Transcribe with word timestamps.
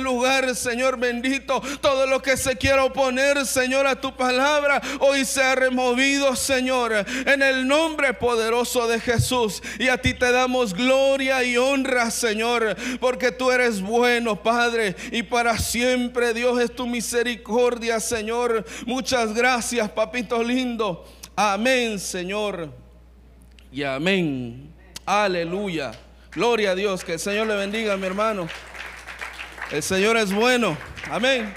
lugar, 0.00 0.54
Señor 0.54 0.98
bendito. 0.98 1.60
Todo 1.80 2.06
lo 2.06 2.22
que 2.22 2.36
se 2.36 2.56
quiera 2.56 2.84
oponer, 2.84 3.46
Señor, 3.46 3.86
a 3.86 4.00
tu 4.00 4.14
palabra, 4.16 4.80
hoy 5.00 5.24
se 5.24 5.42
ha 5.42 5.54
removido, 5.54 6.34
Señor, 6.36 6.92
en 7.26 7.42
el 7.42 7.66
nombre 7.66 8.14
poderoso 8.14 8.86
de 8.88 9.00
Jesús. 9.00 9.62
Y 9.78 9.88
a 9.88 9.98
ti 9.98 10.14
te 10.14 10.30
damos 10.32 10.74
gloria 10.74 11.42
y 11.44 11.56
honra, 11.56 12.10
Señor, 12.10 12.76
porque 13.00 13.32
tú 13.32 13.50
eres 13.50 13.80
bueno, 13.80 14.42
Padre, 14.42 14.96
y 15.12 15.22
para 15.22 15.58
siempre, 15.58 16.34
Dios, 16.34 16.60
es 16.60 16.74
tu 16.74 16.86
misericordia, 16.86 18.00
Señor. 18.00 18.64
Muchas 18.86 19.34
gracias, 19.34 19.90
papito 19.90 20.42
lindo. 20.42 21.04
Amén, 21.34 21.98
Señor. 21.98 22.70
Y 23.70 23.82
amén. 23.82 24.72
Aleluya. 25.04 25.92
Gloria 26.32 26.70
a 26.70 26.74
Dios. 26.74 27.04
Que 27.04 27.14
el 27.14 27.18
Señor 27.18 27.46
le 27.46 27.56
bendiga, 27.56 27.96
mi 27.96 28.06
hermano. 28.06 28.48
El 29.70 29.82
Señor 29.82 30.16
es 30.16 30.32
bueno. 30.32 30.78
Amén. 31.10 31.52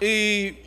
Y 0.00 0.58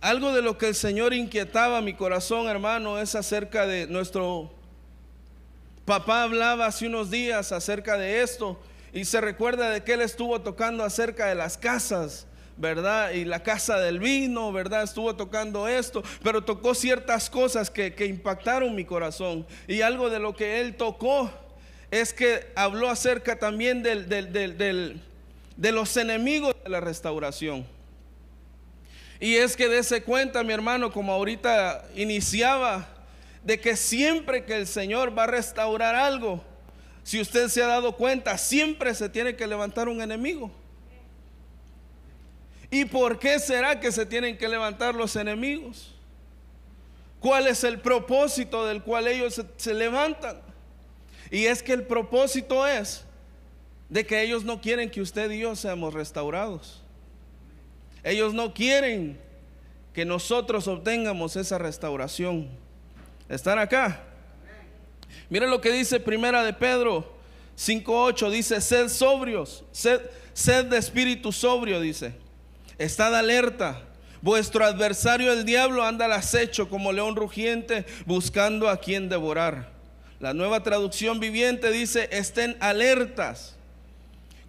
algo 0.00 0.32
de 0.32 0.42
lo 0.42 0.58
que 0.58 0.68
el 0.68 0.74
Señor 0.74 1.14
inquietaba 1.14 1.80
mi 1.80 1.94
corazón, 1.94 2.46
hermano, 2.46 2.98
es 2.98 3.14
acerca 3.14 3.66
de 3.66 3.86
nuestro 3.86 4.52
papá 5.86 6.24
hablaba 6.24 6.66
hace 6.66 6.86
unos 6.86 7.10
días 7.10 7.52
acerca 7.52 7.96
de 7.96 8.22
esto 8.22 8.60
y 8.92 9.06
se 9.06 9.20
recuerda 9.20 9.70
de 9.70 9.82
que 9.82 9.94
él 9.94 10.02
estuvo 10.02 10.40
tocando 10.40 10.84
acerca 10.84 11.26
de 11.26 11.34
las 11.34 11.56
casas 11.58 12.26
¿verdad? 12.60 13.12
Y 13.12 13.24
la 13.24 13.42
casa 13.42 13.78
del 13.78 13.98
vino, 13.98 14.52
¿verdad? 14.52 14.82
Estuvo 14.82 15.16
tocando 15.16 15.66
esto, 15.66 16.02
pero 16.22 16.44
tocó 16.44 16.74
ciertas 16.74 17.30
cosas 17.30 17.70
que, 17.70 17.94
impactaron 18.06 18.74
mi 18.74 18.84
corazón. 18.84 19.46
Y 19.66 19.80
algo 19.80 20.10
de 20.10 20.18
lo 20.18 20.36
que 20.36 20.60
él 20.60 20.76
tocó 20.76 21.30
es 21.90 22.12
que 22.12 22.50
habló 22.54 22.88
acerca 22.88 23.38
también 23.38 23.82
del, 23.82 24.08
de 24.08 25.72
los 25.72 25.96
enemigos 25.96 26.54
de 26.62 26.70
la 26.70 26.80
restauración. 26.80 27.66
Y 29.18 29.36
es 29.36 29.56
que 29.56 29.68
dése 29.68 30.02
cuenta, 30.02 30.42
mi 30.42 30.52
hermano, 30.52 30.90
como 30.92 31.12
ahorita 31.12 31.84
iniciaba, 31.94 32.88
de 33.44 33.60
que 33.60 33.76
siempre 33.76 34.44
que 34.44 34.56
el 34.56 34.66
Señor 34.66 35.16
va 35.16 35.24
a 35.24 35.26
restaurar 35.26 35.94
algo, 35.94 36.42
si 37.02 37.20
usted 37.20 37.48
se 37.48 37.62
ha 37.62 37.66
dado 37.66 37.96
cuenta, 37.96 38.38
siempre 38.38 38.94
se 38.94 39.08
tiene 39.08 39.36
que 39.36 39.46
levantar 39.46 39.88
un 39.88 40.00
enemigo. 40.00 40.50
¿Y 42.70 42.84
por 42.84 43.18
qué 43.18 43.38
será 43.38 43.80
que 43.80 43.90
se 43.90 44.06
tienen 44.06 44.38
que 44.38 44.48
levantar 44.48 44.94
los 44.94 45.16
enemigos? 45.16 45.92
¿Cuál 47.18 47.48
es 47.48 47.64
el 47.64 47.80
propósito 47.80 48.64
del 48.64 48.82
cual 48.82 49.08
ellos 49.08 49.42
se, 49.56 49.74
levantan? 49.74 50.40
Y 51.30 51.46
es 51.46 51.62
que 51.62 51.72
el 51.72 51.84
propósito 51.84 52.66
es 52.66 53.04
de 53.88 54.04
que 54.04 54.22
ellos 54.22 54.44
no 54.44 54.60
quieren 54.60 54.90
que 54.90 55.00
usted 55.00 55.30
y 55.30 55.40
yo 55.40 55.54
seamos 55.56 55.94
restaurados. 55.94 56.82
Ellos 58.02 58.32
no 58.34 58.54
quieren 58.54 59.18
que 59.92 60.04
nosotros 60.04 60.66
obtengamos 60.68 61.36
esa 61.36 61.58
restauración. 61.58 62.48
¿Están 63.28 63.58
acá? 63.58 64.02
Miren 65.28 65.50
lo 65.50 65.60
que 65.60 65.70
dice 65.70 66.00
Primera 66.00 66.42
de 66.42 66.52
Pedro 66.52 67.12
5.8. 67.56 68.30
Dice, 68.30 68.60
sed 68.60 68.88
sobrios, 68.88 69.64
sed, 69.70 70.00
sed 70.32 70.66
de 70.66 70.78
espíritu 70.78 71.32
sobrio, 71.32 71.80
dice 71.80 72.14
Estad 72.78 73.14
alerta. 73.14 73.82
Vuestro 74.22 74.64
adversario 74.64 75.32
el 75.32 75.44
diablo 75.44 75.82
anda 75.82 76.04
al 76.04 76.12
acecho 76.12 76.68
como 76.68 76.92
león 76.92 77.16
rugiente 77.16 77.86
buscando 78.06 78.68
a 78.68 78.78
quien 78.78 79.08
devorar. 79.08 79.79
La 80.20 80.34
nueva 80.34 80.62
traducción 80.62 81.18
viviente 81.18 81.70
dice, 81.70 82.10
estén 82.12 82.54
alertas. 82.60 83.56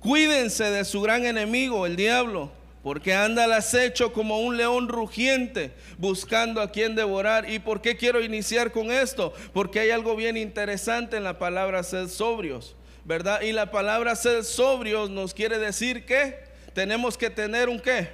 Cuídense 0.02 0.66
de 0.66 0.84
su 0.84 1.00
gran 1.02 1.26
enemigo, 1.26 1.86
el 1.86 1.96
diablo, 1.96 2.52
porque 2.84 3.14
anda 3.14 3.46
al 3.46 3.54
acecho 3.54 4.12
como 4.12 4.42
un 4.42 4.58
león 4.58 4.90
rugiente 4.90 5.72
buscando 5.98 6.60
a 6.60 6.72
quien 6.72 6.94
devorar. 6.94 7.50
¿Y 7.50 7.60
por 7.60 7.82
qué 7.82 7.96
quiero 7.96 8.22
iniciar 8.22 8.74
con 8.74 8.92
esto? 8.92 9.34
Porque 9.54 9.80
hay 9.80 9.92
algo 9.92 10.18
bien 10.18 10.36
interesante 10.36 11.16
en 11.16 11.24
la 11.24 11.40
palabra 11.40 11.84
ser 11.84 12.10
sobrios, 12.10 12.76
¿verdad? 13.06 13.40
Y 13.40 13.54
la 13.54 13.72
palabra 13.72 14.18
ser 14.18 14.44
sobrios 14.44 15.10
nos 15.10 15.34
quiere 15.34 15.58
decir 15.58 16.06
que 16.06 16.38
tenemos 16.74 17.18
que 17.18 17.30
tener 17.30 17.70
un 17.70 17.80
qué? 17.80 18.10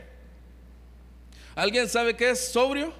¿Alguien 1.56 1.90
sabe 1.90 2.16
qué 2.16 2.30
es 2.30 2.50
sobrio? 2.50 2.94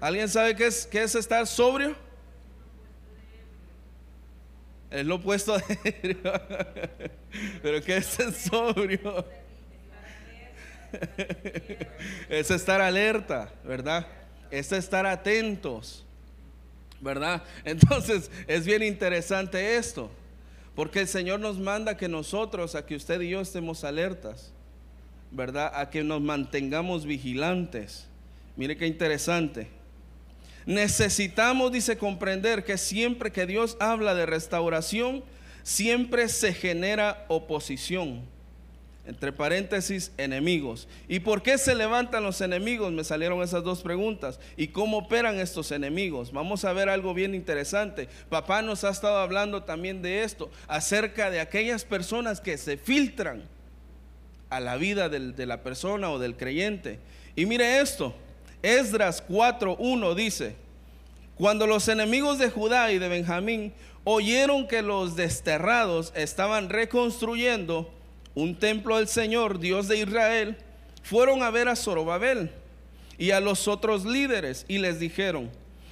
¿Alguien 0.00 0.28
sabe 0.28 0.54
qué 0.54 0.66
es, 0.66 0.86
qué 0.86 1.02
es 1.02 1.14
estar 1.14 1.46
sobrio? 1.46 1.96
Es 4.90 5.04
lo 5.04 5.16
opuesto 5.16 5.54
a 5.54 5.58
Pero 7.62 7.82
¿qué 7.82 7.98
es 7.98 8.06
ser 8.06 8.32
sobrio? 8.32 9.26
es 12.28 12.50
estar 12.50 12.80
alerta, 12.80 13.52
¿verdad? 13.64 14.06
Es 14.50 14.72
estar 14.72 15.04
atentos, 15.04 16.06
¿verdad? 17.00 17.42
Entonces 17.64 18.30
es 18.46 18.64
bien 18.64 18.82
interesante 18.82 19.76
esto. 19.76 20.10
Porque 20.74 21.00
el 21.00 21.08
Señor 21.08 21.40
nos 21.40 21.58
manda 21.58 21.96
que 21.96 22.08
nosotros, 22.08 22.76
a 22.76 22.86
que 22.86 22.94
usted 22.94 23.20
y 23.20 23.30
yo 23.30 23.40
estemos 23.40 23.82
alertas, 23.82 24.52
¿verdad? 25.32 25.72
A 25.74 25.90
que 25.90 26.04
nos 26.04 26.22
mantengamos 26.22 27.04
vigilantes. 27.04 28.06
Mire 28.56 28.76
qué 28.76 28.86
interesante. 28.86 29.77
Necesitamos, 30.68 31.72
dice, 31.72 31.96
comprender 31.96 32.62
que 32.62 32.76
siempre 32.76 33.32
que 33.32 33.46
Dios 33.46 33.78
habla 33.80 34.14
de 34.14 34.26
restauración, 34.26 35.24
siempre 35.62 36.28
se 36.28 36.52
genera 36.52 37.24
oposición 37.28 38.20
entre 39.06 39.32
paréntesis, 39.32 40.12
enemigos. 40.18 40.86
¿Y 41.08 41.20
por 41.20 41.42
qué 41.42 41.56
se 41.56 41.74
levantan 41.74 42.22
los 42.22 42.42
enemigos? 42.42 42.92
Me 42.92 43.02
salieron 43.02 43.42
esas 43.42 43.64
dos 43.64 43.80
preguntas. 43.80 44.38
¿Y 44.58 44.68
cómo 44.68 44.98
operan 44.98 45.40
estos 45.40 45.72
enemigos? 45.72 46.32
Vamos 46.32 46.66
a 46.66 46.74
ver 46.74 46.90
algo 46.90 47.14
bien 47.14 47.34
interesante. 47.34 48.06
Papá 48.28 48.60
nos 48.60 48.84
ha 48.84 48.90
estado 48.90 49.16
hablando 49.16 49.62
también 49.62 50.02
de 50.02 50.22
esto, 50.22 50.50
acerca 50.66 51.30
de 51.30 51.40
aquellas 51.40 51.86
personas 51.86 52.42
que 52.42 52.58
se 52.58 52.76
filtran 52.76 53.44
a 54.50 54.60
la 54.60 54.76
vida 54.76 55.08
de 55.08 55.46
la 55.46 55.62
persona 55.62 56.10
o 56.10 56.18
del 56.18 56.36
creyente. 56.36 56.98
Y 57.36 57.46
mire 57.46 57.80
esto, 57.80 58.14
Esdras 58.62 59.22
4.1 59.28 60.14
dice, 60.14 60.56
cuando 61.36 61.66
los 61.66 61.86
enemigos 61.88 62.38
de 62.38 62.50
Judá 62.50 62.90
y 62.90 62.98
de 62.98 63.08
Benjamín 63.08 63.72
oyeron 64.02 64.66
que 64.66 64.82
los 64.82 65.14
desterrados 65.14 66.12
estaban 66.16 66.68
reconstruyendo, 66.68 67.92
un 68.34 68.56
templo 68.56 68.96
del 68.96 69.08
Señor, 69.08 69.60
Dios 69.60 69.86
de 69.86 69.98
Israel, 69.98 70.56
fueron 71.02 71.42
a 71.42 71.50
ver 71.50 71.68
a 71.68 71.76
Zorobabel 71.76 72.50
y 73.16 73.30
a 73.30 73.40
los 73.40 73.68
otros 73.68 74.04
líderes 74.04 74.64
y 74.68 74.78
les 74.78 74.98
dijeron, 74.98 75.50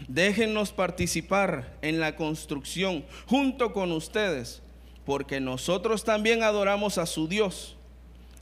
déjennos 0.09 0.73
participar 0.73 1.77
en 1.83 2.01
la 2.01 2.17
construcción 2.17 3.05
junto 3.27 3.73
con 3.73 3.93
ustedes, 3.93 4.63
porque 5.05 5.41
nosotros 5.41 6.05
también 6.05 6.43
adoramos 6.43 6.99
a 6.99 7.07
su 7.07 7.29
Dios. 7.29 7.76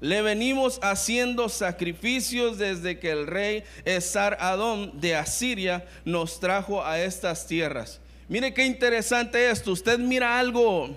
Le 0.05 0.21
venimos 0.21 0.79
haciendo 0.83 1.49
sacrificios 1.49 2.59
desde 2.59 2.99
que 2.99 3.11
el 3.11 3.27
rey 3.27 3.65
Esar 3.87 4.37
Adón 4.39 5.01
de 5.01 5.17
Asiria 5.17 5.89
nos 6.05 6.41
trajo 6.41 6.85
a 6.85 7.01
estas 7.01 7.47
tierras. 7.47 8.03
Mire 8.29 8.53
qué 8.53 8.67
interesante 8.67 9.49
esto. 9.49 9.73
Usted 9.73 9.99
mira 9.99 10.39
algo 10.39 10.95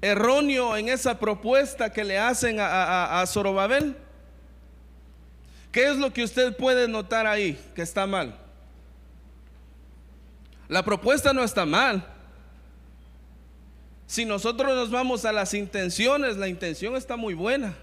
erróneo 0.00 0.76
en 0.76 0.88
esa 0.88 1.20
propuesta 1.20 1.92
que 1.92 2.02
le 2.02 2.18
hacen 2.18 2.58
a, 2.58 3.20
a, 3.20 3.26
Zorobabel? 3.28 3.96
¿Qué 5.70 5.88
es 5.88 5.96
lo 5.96 6.12
que 6.12 6.24
usted 6.24 6.56
puede 6.56 6.88
notar 6.88 7.28
ahí 7.28 7.56
que 7.72 7.82
está 7.82 8.04
mal? 8.04 8.36
La 10.66 10.84
propuesta 10.84 11.32
no 11.32 11.44
está 11.44 11.64
mal. 11.64 12.04
Si 14.08 14.24
nosotros 14.24 14.74
nos 14.74 14.90
vamos 14.90 15.24
a 15.24 15.30
las 15.30 15.54
intenciones, 15.54 16.36
la 16.36 16.48
intención 16.48 16.96
está 16.96 17.14
muy 17.14 17.34
buena. 17.34 17.76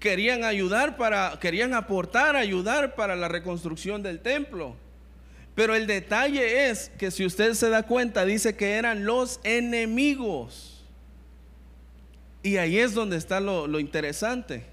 Querían 0.00 0.42
ayudar 0.44 0.96
para, 0.96 1.38
querían 1.40 1.74
aportar, 1.74 2.34
ayudar 2.34 2.96
para 2.96 3.14
la 3.14 3.28
reconstrucción 3.28 4.02
del 4.02 4.18
templo. 4.18 4.74
Pero 5.54 5.74
el 5.74 5.86
detalle 5.86 6.70
es 6.70 6.90
que 6.98 7.10
si 7.10 7.24
usted 7.24 7.54
se 7.54 7.68
da 7.68 7.84
cuenta, 7.84 8.24
dice 8.24 8.56
que 8.56 8.72
eran 8.72 9.04
los 9.04 9.40
enemigos. 9.44 10.84
Y 12.42 12.56
ahí 12.56 12.78
es 12.78 12.94
donde 12.94 13.18
está 13.18 13.40
lo, 13.40 13.78
interesante. 13.78 14.64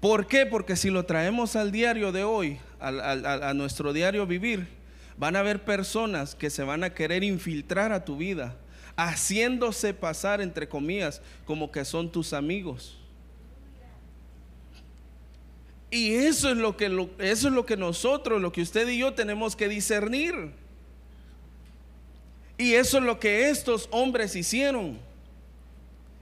¿Por 0.00 0.26
qué? 0.26 0.44
Porque 0.44 0.76
si 0.76 0.90
lo 0.90 1.06
traemos 1.06 1.56
al 1.56 1.70
diario 1.70 2.12
de 2.12 2.24
hoy, 2.24 2.58
a 2.80 3.52
nuestro 3.54 3.92
diario 3.92 4.26
vivir, 4.26 4.66
van 5.18 5.36
a 5.36 5.40
haber 5.40 5.64
personas 5.64 6.34
que 6.34 6.48
se 6.48 6.62
van 6.62 6.84
a 6.84 6.94
querer 6.94 7.24
infiltrar 7.24 7.92
a 7.92 8.04
tu 8.04 8.16
vida, 8.16 8.56
haciéndose 8.96 9.92
pasar, 9.92 10.40
entre 10.40 10.68
comillas, 10.68 11.20
como 11.44 11.70
que 11.70 11.84
son 11.84 12.10
tus 12.10 12.32
amigos. 12.32 12.96
Y 15.90 16.14
eso 16.14 16.50
es 16.50 16.56
lo 16.56 16.76
que 16.76 16.86
eso 17.18 17.48
es 17.48 17.54
lo 17.54 17.64
que 17.64 17.76
nosotros, 17.76 18.42
lo 18.42 18.52
que 18.52 18.60
usted 18.60 18.86
y 18.88 18.98
yo 18.98 19.14
tenemos 19.14 19.56
que 19.56 19.68
discernir. 19.68 20.52
Y 22.58 22.74
eso 22.74 22.98
es 22.98 23.04
lo 23.04 23.18
que 23.18 23.48
estos 23.48 23.88
hombres 23.90 24.36
hicieron. 24.36 24.98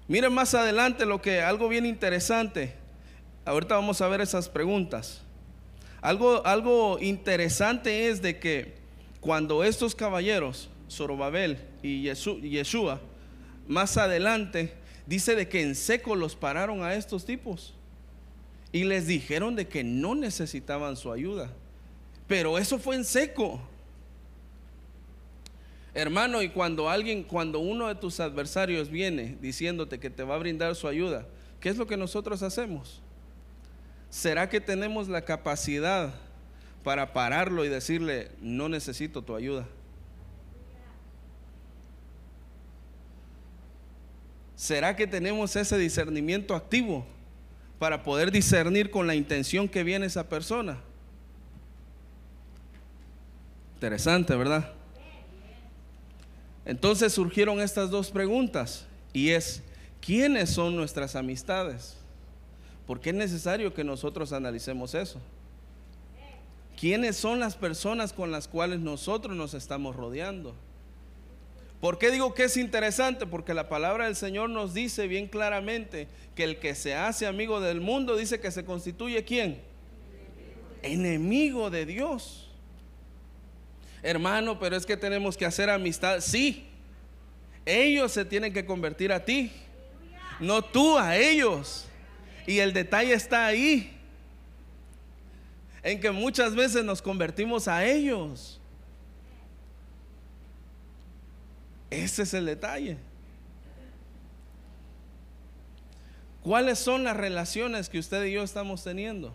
Miren 0.06 0.32
más 0.32 0.54
adelante 0.54 1.04
lo 1.04 1.20
que 1.20 1.40
algo 1.40 1.68
bien 1.68 1.84
interesante. 1.84 2.74
Ahorita 3.44 3.74
vamos 3.74 4.00
a 4.00 4.08
ver 4.08 4.20
esas 4.20 4.48
preguntas. 4.48 5.22
Algo, 6.00 6.46
algo 6.46 6.98
interesante 7.00 8.08
es 8.08 8.22
de 8.22 8.38
que 8.38 8.76
cuando 9.20 9.64
estos 9.64 9.96
caballeros, 9.96 10.68
Zorobabel 10.88 11.58
y 11.82 12.02
Yeshua, 12.02 13.00
más 13.66 13.96
adelante, 13.96 14.74
dice 15.06 15.34
de 15.34 15.48
que 15.48 15.62
en 15.62 15.74
seco 15.74 16.14
los 16.14 16.36
pararon 16.36 16.84
a 16.84 16.94
estos 16.94 17.24
tipos 17.24 17.75
y 18.72 18.84
les 18.84 19.06
dijeron 19.06 19.56
de 19.56 19.68
que 19.68 19.84
no 19.84 20.14
necesitaban 20.14 20.96
su 20.96 21.12
ayuda. 21.12 21.50
Pero 22.26 22.58
eso 22.58 22.78
fue 22.78 22.96
en 22.96 23.04
seco. 23.04 23.60
Hermano, 25.94 26.42
y 26.42 26.50
cuando 26.50 26.90
alguien, 26.90 27.22
cuando 27.22 27.58
uno 27.58 27.88
de 27.88 27.94
tus 27.94 28.20
adversarios 28.20 28.90
viene 28.90 29.38
diciéndote 29.40 29.98
que 29.98 30.10
te 30.10 30.24
va 30.24 30.34
a 30.34 30.38
brindar 30.38 30.74
su 30.74 30.88
ayuda, 30.88 31.26
¿qué 31.60 31.70
es 31.70 31.78
lo 31.78 31.86
que 31.86 31.96
nosotros 31.96 32.42
hacemos? 32.42 33.00
¿Será 34.10 34.48
que 34.48 34.60
tenemos 34.60 35.08
la 35.08 35.22
capacidad 35.22 36.12
para 36.84 37.12
pararlo 37.12 37.64
y 37.64 37.68
decirle, 37.68 38.30
no 38.40 38.68
necesito 38.68 39.22
tu 39.22 39.34
ayuda? 39.34 39.66
¿Será 44.54 44.96
que 44.96 45.06
tenemos 45.06 45.54
ese 45.56 45.78
discernimiento 45.78 46.54
activo 46.54 47.06
para 47.78 48.02
poder 48.02 48.30
discernir 48.30 48.90
con 48.90 49.06
la 49.06 49.14
intención 49.14 49.68
que 49.68 49.82
viene 49.82 50.06
esa 50.06 50.28
persona? 50.28 50.78
Interesante, 53.74 54.34
¿verdad? 54.34 54.72
Entonces 56.64 57.12
surgieron 57.12 57.60
estas 57.60 57.90
dos 57.90 58.10
preguntas 58.10 58.86
y 59.12 59.30
es, 59.30 59.62
¿quiénes 60.00 60.50
son 60.50 60.74
nuestras 60.74 61.14
amistades? 61.14 61.96
Porque 62.86 63.10
es 63.10 63.16
necesario 63.16 63.74
que 63.74 63.84
nosotros 63.84 64.32
analicemos 64.32 64.94
eso. 64.94 65.20
¿Quiénes 66.78 67.16
son 67.16 67.40
las 67.40 67.56
personas 67.56 68.12
con 68.12 68.30
las 68.30 68.48
cuales 68.48 68.80
nosotros 68.80 69.36
nos 69.36 69.54
estamos 69.54 69.96
rodeando? 69.96 70.54
¿Por 71.80 71.98
qué 71.98 72.10
digo 72.10 72.34
que 72.34 72.44
es 72.44 72.56
interesante? 72.56 73.26
Porque 73.26 73.54
la 73.54 73.68
palabra 73.68 74.06
del 74.06 74.16
Señor 74.16 74.50
nos 74.50 74.72
dice 74.72 75.06
bien 75.06 75.28
claramente 75.28 76.08
que 76.34 76.44
el 76.44 76.58
que 76.58 76.74
se 76.74 76.94
hace 76.94 77.26
amigo 77.26 77.60
del 77.60 77.80
mundo 77.80 78.16
dice 78.16 78.40
que 78.40 78.50
se 78.50 78.64
constituye 78.64 79.24
quién? 79.24 79.60
Enemigo 80.82 81.70
de 81.70 81.84
Dios. 81.84 82.50
Hermano, 84.02 84.58
pero 84.58 84.76
es 84.76 84.86
que 84.86 84.96
tenemos 84.96 85.36
que 85.36 85.44
hacer 85.44 85.68
amistad. 85.68 86.20
Sí, 86.20 86.66
ellos 87.64 88.12
se 88.12 88.24
tienen 88.24 88.52
que 88.52 88.64
convertir 88.64 89.12
a 89.12 89.24
ti, 89.24 89.50
no 90.38 90.62
tú 90.62 90.96
a 90.96 91.16
ellos. 91.16 91.86
Y 92.46 92.60
el 92.60 92.72
detalle 92.72 93.12
está 93.12 93.46
ahí, 93.46 93.92
en 95.82 96.00
que 96.00 96.12
muchas 96.12 96.54
veces 96.54 96.84
nos 96.84 97.02
convertimos 97.02 97.66
a 97.66 97.84
ellos. 97.84 98.55
Ese 101.90 102.22
es 102.22 102.34
el 102.34 102.46
detalle. 102.46 102.98
¿Cuáles 106.42 106.78
son 106.78 107.04
las 107.04 107.16
relaciones 107.16 107.88
que 107.88 107.98
usted 107.98 108.24
y 108.24 108.32
yo 108.32 108.42
estamos 108.42 108.84
teniendo? 108.84 109.34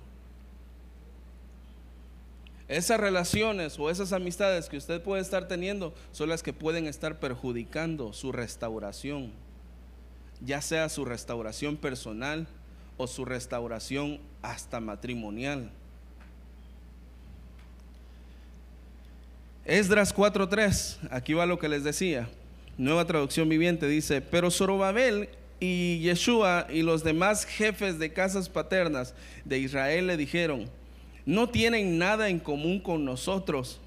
Esas 2.67 3.01
relaciones 3.01 3.77
o 3.77 3.89
esas 3.89 4.13
amistades 4.13 4.69
que 4.69 4.77
usted 4.77 5.01
puede 5.01 5.21
estar 5.21 5.45
teniendo 5.49 5.93
son 6.13 6.29
las 6.29 6.41
que 6.41 6.53
pueden 6.53 6.87
estar 6.87 7.19
perjudicando 7.19 8.13
su 8.13 8.31
restauración, 8.31 9.33
ya 10.39 10.61
sea 10.61 10.87
su 10.87 11.03
restauración 11.03 11.75
personal 11.75 12.47
o 12.95 13.07
su 13.07 13.25
restauración 13.25 14.21
hasta 14.41 14.79
matrimonial. 14.79 15.69
Esdras 19.65 20.15
4:3, 20.15 21.09
aquí 21.11 21.33
va 21.33 21.45
lo 21.45 21.59
que 21.59 21.67
les 21.67 21.83
decía. 21.83 22.29
Nueva 22.77 23.05
traducción 23.05 23.49
viviente 23.49 23.87
dice, 23.87 24.21
pero 24.21 24.49
Zorobabel 24.49 25.29
y 25.59 25.99
Yeshua 25.99 26.67
y 26.69 26.81
los 26.81 27.03
demás 27.03 27.45
jefes 27.45 27.99
de 27.99 28.13
casas 28.13 28.49
paternas 28.49 29.13
de 29.45 29.59
Israel 29.59 30.07
le 30.07 30.17
dijeron, 30.17 30.69
no 31.25 31.49
tienen 31.49 31.97
nada 31.97 32.29
en 32.29 32.39
común 32.39 32.79
con 32.79 33.05
nosotros 33.05 33.79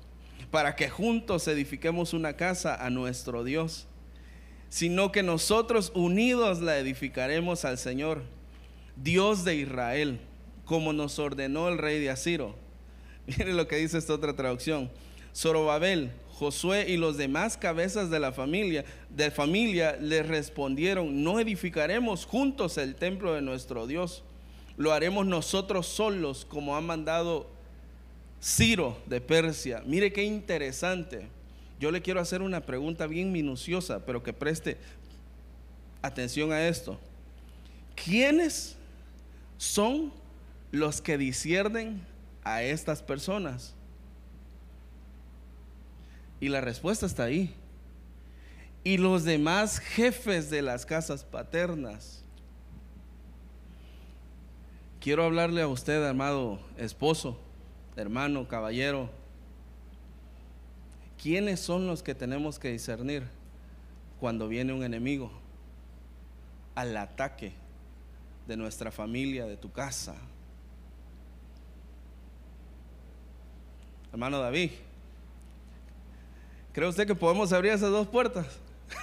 para 0.51 0.77
que 0.77 0.89
juntos 0.89 1.49
edifiquemos 1.49 2.13
una 2.13 2.35
casa 2.35 2.77
a 2.77 2.91
nuestro 2.91 3.43
Dios, 3.43 3.89
sino 4.69 5.11
que 5.11 5.25
nosotros 5.25 5.91
unidos 5.95 6.61
la 6.61 6.79
edificaremos 6.79 7.65
al 7.65 7.77
Señor, 7.77 8.23
Dios 8.95 9.45
de 9.45 9.57
Israel, 9.57 10.21
como 10.65 10.93
nos 10.93 11.19
ordenó 11.19 11.69
el 11.69 11.79
rey 11.79 12.01
de 12.01 12.11
Asiro. 12.11 12.55
Mire 13.27 13.53
lo 13.53 13.67
que 13.67 13.77
dice 13.77 13.99
esta 13.99 14.15
otra 14.15 14.37
traducción. 14.37 14.91
Zorobabel, 15.35 16.13
Josué 16.39 16.87
y 16.89 16.97
los 16.97 17.17
demás 17.17 17.57
cabezas 17.57 18.11
de 18.11 18.21
la 18.21 18.33
familia, 18.33 18.85
de 19.09 19.31
familia 19.31 19.97
le 20.01 20.23
respondieron, 20.23 21.23
no 21.23 21.41
edificaremos 21.41 22.27
juntos 22.27 22.77
el 22.79 22.97
templo 22.97 23.35
de 23.35 23.43
nuestro 23.43 23.87
Dios 23.87 24.25
lo 24.77 24.93
haremos 24.93 25.27
nosotros 25.27 25.87
solos 25.87 26.45
como 26.45 26.77
ha 26.77 26.81
mandado 26.81 27.49
Ciro 28.43 28.99
de 29.07 29.21
Persia. 29.21 29.83
Mire 29.87 30.13
qué 30.13 30.25
interesante. 30.25 31.29
Yo 31.81 31.91
le 31.91 32.03
quiero 32.03 32.21
hacer 32.21 32.43
una 32.43 32.61
pregunta 32.61 33.07
bien 33.07 33.33
minuciosa, 33.33 34.05
pero 34.05 34.23
que 34.23 34.33
preste 34.33 34.79
atención 36.03 36.53
a 36.53 36.67
esto. 36.67 36.99
¿Quiénes 37.95 38.77
son 39.57 40.13
los 40.73 41.01
que 41.01 41.19
disciernen 41.19 42.05
a 42.43 42.63
estas 42.63 43.03
personas? 43.03 43.75
Y 46.45 46.51
la 46.51 46.61
respuesta 46.61 47.07
está 47.07 47.25
ahí. 47.25 47.55
Y 48.85 48.99
los 48.99 49.25
demás 49.25 49.79
jefes 49.79 50.51
de 50.51 50.61
las 50.61 50.85
casas 50.85 51.25
paternas 51.25 52.23
Quiero 55.01 55.25
hablarle 55.25 55.63
a 55.63 55.69
usted, 55.69 56.07
amado 56.07 56.59
esposo, 56.77 57.39
hermano, 57.97 58.47
caballero. 58.47 59.09
¿Quiénes 61.23 61.61
son 61.61 61.87
los 61.87 62.03
que 62.03 62.15
tenemos 62.15 62.59
que 62.59 62.71
discernir 62.71 63.23
cuando 64.21 64.47
viene 64.47 64.75
un 64.75 64.85
enemigo 64.85 65.31
al 66.75 66.95
ataque 66.99 67.55
de 68.47 68.59
nuestra 68.59 68.91
familia, 68.91 69.47
de 69.47 69.57
tu 69.57 69.73
casa? 69.73 70.15
Hermano 74.13 74.41
David, 74.41 74.73
¿cree 76.75 76.89
usted 76.89 77.07
que 77.07 77.15
podemos 77.15 77.53
abrir 77.53 77.73
esas 77.73 77.91
dos 77.91 78.09
puertas 78.09 78.47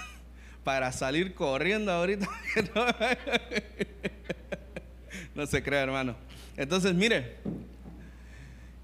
para 0.62 0.92
salir 0.92 1.34
corriendo 1.34 1.90
ahorita? 1.90 2.28
no 5.34 5.46
se 5.46 5.62
crea, 5.62 5.82
hermano. 5.82 6.14
Entonces, 6.56 6.94
mire, 6.94 7.38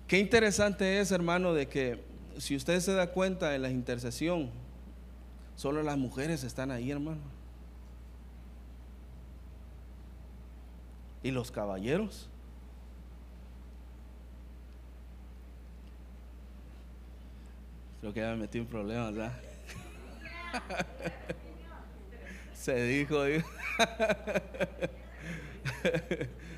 qué 0.09 0.18
interesante 0.18 0.99
es, 0.99 1.12
hermano, 1.12 1.52
de 1.52 1.68
que 1.68 2.02
si 2.38 2.57
usted 2.57 2.80
se 2.80 2.95
da 2.95 3.12
cuenta 3.12 3.54
en 3.54 3.62
la 3.62 3.71
intercesión, 3.71 4.50
solo 5.54 5.83
las 5.83 5.99
mujeres 5.99 6.42
están 6.42 6.71
ahí, 6.71 6.90
hermano. 6.90 7.21
¿Y 11.23 11.30
los 11.30 11.50
caballeros? 11.50 12.30
Creo 18.00 18.12
que 18.12 18.21
ya 18.21 18.31
me 18.31 18.37
metí 18.37 18.59
en 18.59 18.67
problemas, 18.67 19.12
¿verdad? 19.12 19.33
Se 22.55 22.85
dijo, 22.85 23.25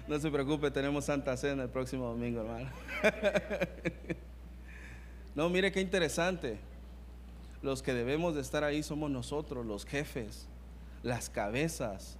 no 0.08 0.18
se 0.18 0.30
preocupe, 0.30 0.70
tenemos 0.70 1.04
Santa 1.04 1.36
Cena 1.36 1.64
el 1.64 1.68
próximo 1.68 2.06
domingo, 2.06 2.40
hermano. 2.40 2.70
no, 5.34 5.50
mire 5.50 5.70
qué 5.70 5.80
interesante. 5.80 6.58
Los 7.62 7.82
que 7.82 7.92
debemos 7.92 8.34
de 8.34 8.40
estar 8.40 8.64
ahí 8.64 8.82
somos 8.82 9.10
nosotros, 9.10 9.66
los 9.66 9.84
jefes, 9.84 10.46
las 11.02 11.28
cabezas 11.28 12.16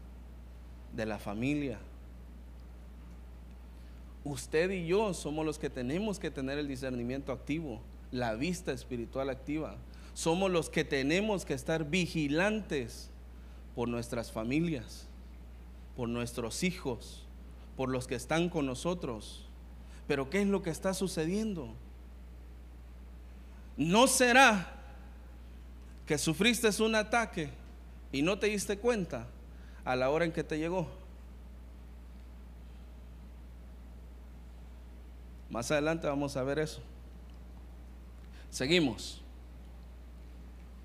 de 0.95 1.07
la 1.07 1.19
familia. 1.19 1.79
Usted 4.25 4.71
y 4.71 4.87
yo 4.87 5.15
somos 5.15 5.47
los 5.47 5.59
que 5.59 5.71
tenemos 5.71 6.19
que 6.19 6.31
tener 6.31 6.59
el 6.59 6.69
discernimiento 6.69 7.33
activo, 7.33 7.81
la 8.11 8.35
vista 8.35 8.73
espiritual 8.73 9.31
activa. 9.31 9.77
Somos 10.15 10.51
los 10.51 10.71
que 10.71 10.85
tenemos 10.85 11.45
que 11.45 11.55
estar 11.55 11.89
vigilantes 11.89 13.11
por 13.75 13.89
nuestras 13.89 14.33
familias 14.33 15.07
por 16.01 16.09
nuestros 16.09 16.63
hijos, 16.63 17.27
por 17.77 17.91
los 17.91 18.07
que 18.07 18.15
están 18.15 18.49
con 18.49 18.65
nosotros. 18.65 19.45
Pero 20.07 20.31
¿qué 20.31 20.41
es 20.41 20.47
lo 20.47 20.63
que 20.63 20.71
está 20.71 20.95
sucediendo? 20.95 21.75
¿No 23.77 24.07
será 24.07 24.77
que 26.07 26.17
sufriste 26.17 26.71
un 26.83 26.95
ataque 26.95 27.51
y 28.13 28.23
no 28.23 28.39
te 28.39 28.47
diste 28.47 28.79
cuenta 28.79 29.27
a 29.85 29.95
la 29.95 30.09
hora 30.09 30.25
en 30.25 30.33
que 30.33 30.43
te 30.43 30.59
llegó? 30.59 30.89
Más 35.51 35.71
adelante 35.71 36.07
vamos 36.07 36.35
a 36.37 36.43
ver 36.43 36.61
eso. 36.61 36.81
Seguimos. 38.51 39.23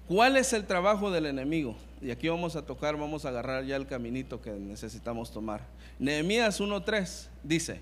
¿Cuál 0.07 0.37
es 0.37 0.53
el 0.53 0.65
trabajo 0.65 1.09
del 1.09 1.25
enemigo? 1.25 1.75
Y 2.01 2.11
aquí 2.11 2.27
vamos 2.27 2.55
a 2.55 2.65
tocar, 2.65 2.95
vamos 2.95 3.25
a 3.25 3.29
agarrar 3.29 3.65
ya 3.65 3.75
el 3.75 3.87
caminito 3.87 4.41
que 4.41 4.51
necesitamos 4.51 5.31
tomar. 5.31 5.61
Nehemías 5.97 6.61
1.3 6.61 7.27
dice, 7.43 7.81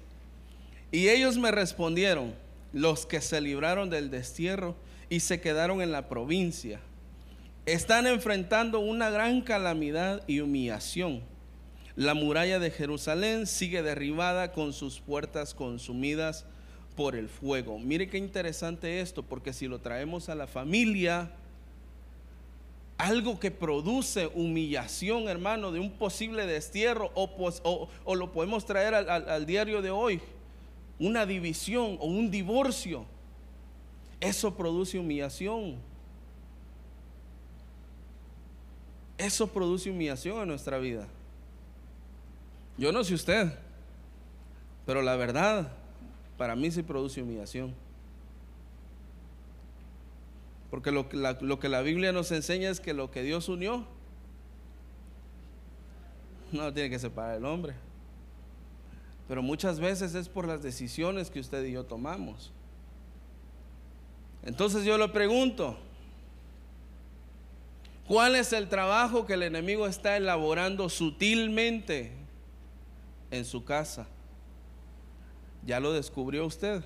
y 0.91 1.09
ellos 1.09 1.37
me 1.37 1.51
respondieron, 1.51 2.33
los 2.71 3.05
que 3.05 3.19
se 3.21 3.41
libraron 3.41 3.89
del 3.89 4.09
destierro 4.09 4.75
y 5.09 5.19
se 5.19 5.41
quedaron 5.41 5.81
en 5.81 5.91
la 5.91 6.07
provincia, 6.07 6.79
están 7.65 8.07
enfrentando 8.07 8.79
una 8.79 9.09
gran 9.09 9.41
calamidad 9.41 10.23
y 10.27 10.39
humillación. 10.39 11.21
La 11.95 12.13
muralla 12.13 12.57
de 12.57 12.71
Jerusalén 12.71 13.45
sigue 13.45 13.83
derribada 13.83 14.51
con 14.53 14.73
sus 14.73 14.99
puertas 14.99 15.53
consumidas 15.53 16.45
por 16.95 17.15
el 17.15 17.29
fuego. 17.29 17.79
Mire 17.79 18.09
qué 18.09 18.17
interesante 18.17 19.01
esto, 19.01 19.23
porque 19.23 19.53
si 19.53 19.67
lo 19.67 19.79
traemos 19.79 20.29
a 20.29 20.35
la 20.35 20.47
familia, 20.47 21.31
algo 22.97 23.39
que 23.39 23.51
produce 23.51 24.29
humillación, 24.33 25.27
hermano, 25.27 25.71
de 25.71 25.79
un 25.79 25.91
posible 25.91 26.45
destierro, 26.45 27.11
o, 27.15 27.29
o, 28.05 28.15
lo 28.15 28.31
podemos 28.31 28.65
traer 28.65 28.93
al, 28.93 29.09
al 29.09 29.45
diario 29.45 29.81
de 29.81 29.91
hoy, 29.91 30.21
una 30.99 31.25
división 31.25 31.97
o 31.99 32.05
un 32.05 32.31
divorcio, 32.31 33.05
eso 34.19 34.55
produce 34.55 34.97
humillación. 34.97 35.75
Eso 39.17 39.47
produce 39.47 39.89
humillación 39.89 40.41
en 40.41 40.47
nuestra 40.47 40.77
vida. 40.77 41.07
Yo 42.77 42.91
no 42.91 43.03
sé 43.03 43.13
usted, 43.13 43.53
pero 44.85 45.01
la 45.01 45.15
verdad, 45.15 45.71
para 46.37 46.55
mí 46.55 46.71
sí 46.71 46.83
produce 46.83 47.21
humillación. 47.21 47.73
Porque 50.69 50.91
lo, 50.91 51.07
lo 51.41 51.59
que 51.59 51.69
la 51.69 51.81
Biblia 51.81 52.11
nos 52.11 52.31
enseña 52.31 52.69
es 52.69 52.79
que 52.79 52.93
lo 52.93 53.11
que 53.11 53.21
Dios 53.21 53.47
unió, 53.47 53.85
no 56.51 56.73
tiene 56.73 56.89
que 56.89 56.99
separar 56.99 57.37
el 57.37 57.45
hombre. 57.45 57.73
Pero 59.27 59.41
muchas 59.41 59.79
veces 59.79 60.15
es 60.15 60.29
por 60.29 60.47
las 60.47 60.61
decisiones 60.61 61.29
que 61.29 61.39
usted 61.39 61.63
y 61.65 61.71
yo 61.71 61.85
tomamos. 61.85 62.51
Entonces 64.43 64.83
yo 64.83 64.97
le 64.97 65.07
pregunto, 65.07 65.77
¿cuál 68.07 68.35
es 68.35 68.51
el 68.51 68.67
trabajo 68.67 69.25
que 69.25 69.33
el 69.33 69.43
enemigo 69.43 69.87
está 69.87 70.17
elaborando 70.17 70.89
sutilmente 70.89 72.11
en 73.31 73.45
su 73.45 73.63
casa? 73.63 74.07
¿Ya 75.65 75.79
lo 75.79 75.93
descubrió 75.93 76.45
usted? 76.45 76.83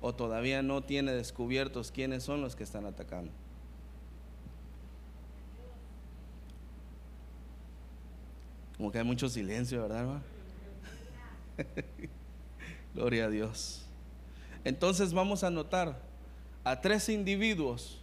¿O 0.00 0.14
todavía 0.14 0.62
no 0.62 0.82
tiene 0.82 1.12
descubiertos 1.12 1.90
quiénes 1.90 2.22
son 2.22 2.40
los 2.40 2.54
que 2.54 2.62
están 2.62 2.86
atacando? 2.86 3.32
Como 8.76 8.92
que 8.92 8.98
hay 8.98 9.04
mucho 9.04 9.28
silencio, 9.28 9.82
¿verdad, 9.82 10.20
Gloria 12.94 13.24
a 13.24 13.30
Dios. 13.30 13.86
Entonces 14.64 15.12
vamos 15.12 15.44
a 15.44 15.50
notar 15.50 15.98
a 16.62 16.80
tres 16.80 17.08
individuos 17.08 18.00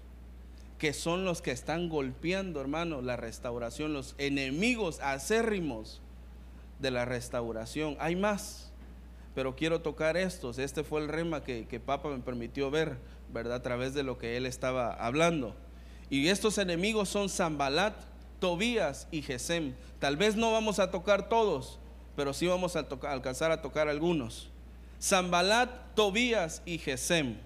que 0.79 0.93
son 0.93 1.23
los 1.23 1.41
que 1.41 1.51
están 1.51 1.89
golpeando, 1.89 2.59
hermano, 2.59 3.01
la 3.01 3.15
restauración, 3.15 3.93
los 3.93 4.15
enemigos 4.17 4.99
acérrimos 5.01 6.01
de 6.83 6.91
la 6.91 7.05
restauración. 7.05 7.97
Hay 7.99 8.15
más, 8.15 8.71
pero 9.33 9.55
quiero 9.55 9.81
tocar 9.81 10.15
estos. 10.15 10.59
Este 10.59 10.83
fue 10.83 11.01
el 11.01 11.07
rema 11.07 11.43
que, 11.43 11.81
Papa 11.83 12.09
me 12.09 12.19
permitió 12.19 12.69
ver, 12.69 12.97
¿verdad? 13.33 13.55
A 13.55 13.61
través 13.63 13.95
de 13.95 14.03
lo 14.03 14.19
que 14.19 14.37
él 14.37 14.45
estaba 14.45 14.93
hablando. 14.93 15.55
Y 16.11 16.27
estos 16.27 16.59
enemigos 16.59 17.09
son 17.09 17.29
Zambalat, 17.29 17.95
Tobías 18.39 19.07
y 19.09 19.23
Gesem. 19.23 19.73
Tal 19.97 20.17
vez 20.17 20.35
no 20.35 20.51
vamos 20.51 20.77
a 20.77 20.91
tocar 20.91 21.29
todos, 21.29 21.79
pero 22.15 22.33
sí 22.33 22.45
vamos 22.45 22.75
a, 22.75 22.85
alcanzar 23.09 23.51
a 23.51 23.63
tocar 23.63 23.87
algunos. 23.87 24.51
Zambalat, 25.01 25.95
Tobías 25.95 26.61
y 26.65 26.77
Gesem. 26.77 27.37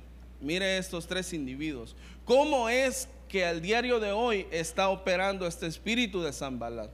Mire 0.41 0.77
estos 0.77 1.07
tres 1.07 1.31
individuos. 1.31 1.95
¿Cómo 2.25 2.67
es 2.67 3.07
que 3.29 3.45
al 3.45 3.61
diario 3.61 3.99
de 3.99 4.11
hoy 4.11 4.47
está 4.51 4.89
operando 4.89 5.47
este 5.47 5.67
espíritu 5.67 6.21
de 6.21 6.33
Zambalat? 6.33 6.89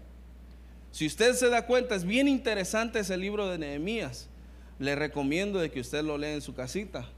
Si 0.93 1.07
usted 1.07 1.33
se 1.33 1.49
da 1.49 1.65
cuenta, 1.65 1.95
es 1.95 2.05
bien 2.05 2.27
interesante 2.27 2.99
ese 2.99 3.17
libro 3.17 3.49
de 3.49 3.57
Nehemías. 3.57 4.29
Le 4.77 4.93
recomiendo 4.93 5.57
de 5.57 5.71
que 5.71 5.79
usted 5.79 6.03
lo 6.03 6.19
lea 6.19 6.35
en 6.35 6.41
su 6.41 6.53
casita, 6.53 7.09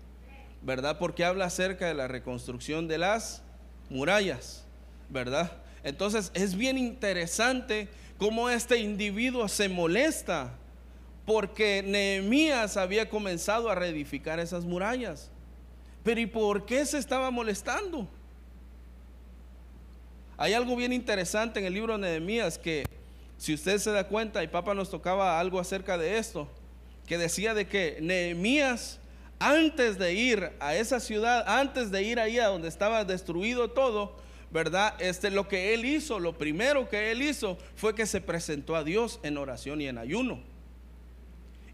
¿verdad? 0.61 0.97
Porque 0.97 1.25
habla 1.25 1.43
acerca 1.43 1.85
de 1.85 1.93
la 1.93 2.07
reconstrucción 2.07 2.87
de 2.87 2.99
las 2.99 3.43
murallas, 3.89 4.63
¿verdad? 5.09 5.51
Entonces 5.83 6.31
es 6.33 6.55
bien 6.55 6.77
interesante 6.77 7.89
cómo 8.17 8.49
este 8.49 8.79
individuo 8.79 9.49
se 9.49 9.67
molesta 9.67 10.53
porque 11.25 11.83
Nehemías 11.85 12.77
había 12.77 13.09
comenzado 13.09 13.69
a 13.69 13.75
reedificar 13.75 14.39
esas 14.39 14.63
murallas. 14.63 15.29
Pero 16.01 16.21
¿y 16.21 16.27
por 16.27 16.65
qué 16.65 16.85
se 16.85 16.97
estaba 16.97 17.29
molestando? 17.29 18.07
Hay 20.37 20.53
algo 20.53 20.77
bien 20.77 20.93
interesante 20.93 21.59
en 21.59 21.65
el 21.65 21.73
libro 21.73 21.97
de 21.97 21.99
Nehemías 21.99 22.57
que 22.57 22.85
si 23.37 23.53
usted 23.53 23.77
se 23.77 23.91
da 23.91 24.07
cuenta, 24.07 24.43
y 24.43 24.47
Papa 24.47 24.73
nos 24.73 24.89
tocaba 24.89 25.39
algo 25.39 25.59
acerca 25.59 25.97
de 25.97 26.17
esto, 26.17 26.47
que 27.05 27.17
decía 27.17 27.53
de 27.53 27.67
que 27.67 27.97
Nehemías, 28.01 28.99
antes 29.39 29.97
de 29.97 30.13
ir 30.13 30.51
a 30.59 30.75
esa 30.75 30.99
ciudad, 30.99 31.43
antes 31.47 31.91
de 31.91 32.03
ir 32.03 32.19
ahí 32.19 32.39
a 32.39 32.47
donde 32.47 32.67
estaba 32.67 33.03
destruido 33.03 33.69
todo, 33.71 34.15
¿verdad? 34.51 34.95
Este, 34.99 35.29
lo 35.29 35.47
que 35.47 35.73
él 35.73 35.85
hizo, 35.85 36.19
lo 36.19 36.37
primero 36.37 36.89
que 36.89 37.11
él 37.11 37.21
hizo 37.21 37.57
fue 37.75 37.93
que 37.93 38.05
se 38.05 38.21
presentó 38.21 38.75
a 38.75 38.83
Dios 38.83 39.19
en 39.23 39.37
oración 39.37 39.81
y 39.81 39.87
en 39.87 39.97
ayuno. 39.97 40.39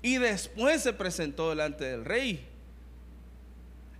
Y 0.02 0.18
después 0.18 0.82
se 0.82 0.94
presentó 0.94 1.52
delante 1.52 1.86
del 1.86 2.04
rey. 2.04 2.48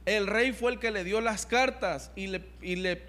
El 0.06 0.26
rey 0.26 0.52
fue 0.52 0.72
el 0.72 0.80
que 0.80 0.90
le 0.90 1.04
dio 1.04 1.22
las 1.22 1.46
cartas 1.46 2.12
y 2.16 2.26
le, 2.26 2.44
y 2.62 2.76
le, 2.76 3.04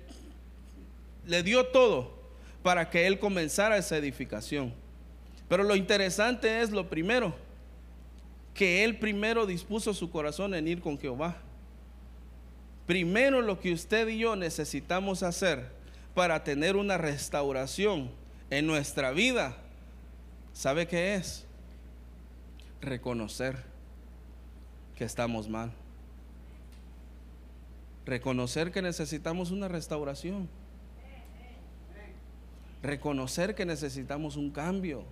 le 1.26 1.42
dio 1.42 1.66
todo 1.68 2.21
para 2.62 2.88
que 2.88 3.06
él 3.06 3.18
comenzara 3.18 3.76
esa 3.76 3.96
edificación. 3.96 4.72
Pero 5.48 5.64
lo 5.64 5.76
interesante 5.76 6.62
es 6.62 6.70
lo 6.70 6.88
primero, 6.88 7.34
que 8.54 8.84
él 8.84 8.98
primero 8.98 9.46
dispuso 9.46 9.92
su 9.92 10.10
corazón 10.10 10.54
en 10.54 10.68
ir 10.68 10.80
con 10.80 10.98
Jehová. 10.98 11.36
Primero 12.86 13.42
lo 13.42 13.60
que 13.60 13.72
usted 13.72 14.08
y 14.08 14.18
yo 14.18 14.36
necesitamos 14.36 15.22
hacer 15.22 15.70
para 16.14 16.44
tener 16.44 16.76
una 16.76 16.98
restauración 16.98 18.10
en 18.50 18.66
nuestra 18.66 19.12
vida, 19.12 19.56
¿sabe 20.52 20.86
qué 20.86 21.14
es? 21.14 21.46
Reconocer 22.80 23.56
que 24.96 25.04
estamos 25.04 25.48
mal. 25.48 25.72
Reconocer 28.04 28.72
que 28.72 28.82
necesitamos 28.82 29.50
una 29.50 29.68
restauración 29.68 30.48
reconocer 32.82 33.54
que 33.54 33.64
necesitamos 33.64 34.36
un 34.36 34.50
cambio. 34.50 35.04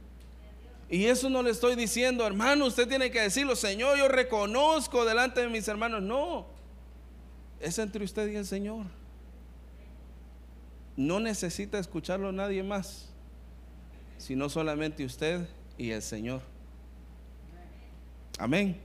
Y 0.89 1.07
eso 1.07 1.31
no 1.31 1.43
le 1.43 1.51
estoy 1.51 1.77
diciendo, 1.77 2.27
hermano, 2.27 2.67
usted 2.67 2.89
tiene 2.89 3.11
que 3.11 3.21
decirlo, 3.21 3.55
Señor, 3.55 3.97
yo 3.97 4.09
reconozco 4.09 5.05
delante 5.05 5.41
de 5.41 5.49
mis 5.49 5.69
hermanos. 5.69 6.03
No, 6.03 6.47
es 7.61 7.79
entre 7.79 8.05
usted 8.05 8.29
y 8.29 8.37
el 8.37 8.45
Señor. 8.45 8.87
No 10.97 11.21
necesita 11.21 11.79
escucharlo 11.79 12.33
nadie 12.33 12.63
más, 12.65 13.09
sino 14.19 14.49
solamente 14.49 15.05
usted 15.05 15.49
y 15.79 15.91
el 15.93 16.03
Señor. 16.03 16.43
Amén. 18.39 18.77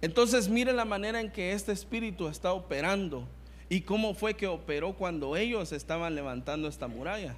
Entonces 0.00 0.48
mire 0.48 0.72
la 0.72 0.84
manera 0.84 1.20
en 1.20 1.30
que 1.30 1.52
este 1.52 1.72
espíritu 1.72 2.26
está 2.26 2.52
operando 2.52 3.28
y 3.68 3.82
cómo 3.82 4.14
fue 4.14 4.34
que 4.34 4.46
operó 4.46 4.94
cuando 4.94 5.36
ellos 5.36 5.72
estaban 5.72 6.14
levantando 6.14 6.68
esta 6.68 6.88
muralla. 6.88 7.36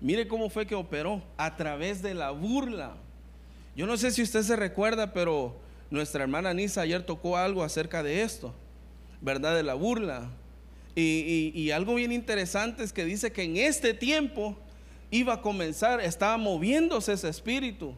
Mire 0.00 0.28
cómo 0.28 0.50
fue 0.50 0.66
que 0.66 0.74
operó 0.74 1.22
a 1.36 1.56
través 1.56 2.02
de 2.02 2.14
la 2.14 2.30
burla. 2.30 2.94
Yo 3.74 3.86
no 3.86 3.96
sé 3.96 4.10
si 4.10 4.22
usted 4.22 4.42
se 4.42 4.56
recuerda, 4.56 5.12
pero 5.12 5.56
nuestra 5.90 6.22
hermana 6.22 6.52
Nisa 6.52 6.82
ayer 6.82 7.02
tocó 7.02 7.36
algo 7.36 7.62
acerca 7.62 8.02
de 8.02 8.22
esto, 8.22 8.54
¿verdad? 9.20 9.54
De 9.54 9.62
la 9.62 9.74
burla. 9.74 10.30
Y, 10.94 11.70
algo 11.72 11.94
bien 11.94 12.10
interesante 12.10 12.82
es 12.82 12.92
que 12.92 13.04
dice 13.04 13.30
que 13.30 13.42
en 13.42 13.58
este 13.58 13.92
tiempo 13.92 14.56
iba 15.10 15.34
a 15.34 15.42
comenzar, 15.42 16.00
estaba 16.00 16.38
moviéndose 16.38 17.12
ese 17.12 17.28
espíritu, 17.28 17.94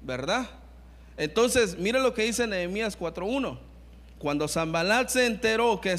¿verdad? 0.00 0.48
Entonces, 1.18 1.78
mire 1.78 2.00
lo 2.00 2.14
que 2.14 2.22
dice 2.22 2.46
Nehemías 2.46 2.98
4.1. 2.98 3.58
Cuando 4.18 4.48
Zambalat 4.48 5.10
se 5.10 5.26
enteró 5.26 5.82
que, 5.82 5.94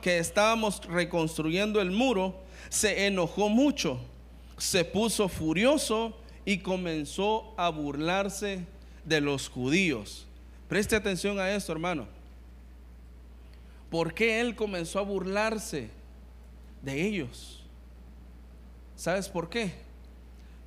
que 0.00 0.18
estábamos 0.18 0.80
reconstruyendo 0.86 1.80
el 1.80 1.90
muro, 1.90 2.40
se 2.68 3.06
enojó 3.06 3.48
mucho, 3.48 4.00
se 4.64 4.82
puso 4.82 5.28
furioso 5.28 6.16
y 6.46 6.58
comenzó 6.58 7.52
a 7.58 7.68
burlarse 7.68 8.64
de 9.04 9.20
los 9.20 9.50
judíos. 9.50 10.26
Preste 10.68 10.96
atención 10.96 11.38
a 11.38 11.50
esto, 11.50 11.70
hermano. 11.70 12.06
¿Por 13.90 14.14
qué 14.14 14.40
él 14.40 14.56
comenzó 14.56 14.98
a 14.98 15.02
burlarse 15.02 15.90
de 16.80 17.02
ellos? 17.06 17.62
¿Sabes 18.96 19.28
por 19.28 19.50
qué? 19.50 19.74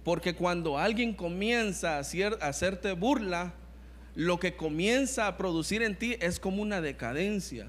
Porque 0.03 0.35
cuando 0.35 0.77
alguien 0.77 1.15
comienza 1.15 1.97
a, 1.97 2.01
hacerte 2.47 2.91
burla, 2.91 3.55
lo 4.13 4.39
que 4.39 4.55
comienza 4.55 5.25
a 5.25 5.37
producir 5.37 5.81
en 5.81 5.97
ti 5.97 6.17
es 6.21 6.39
como 6.39 6.61
una 6.61 6.81
decadencia, 6.81 7.67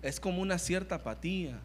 es 0.00 0.20
como 0.20 0.42
una 0.42 0.58
cierta 0.58 0.94
apatía. 0.94 1.58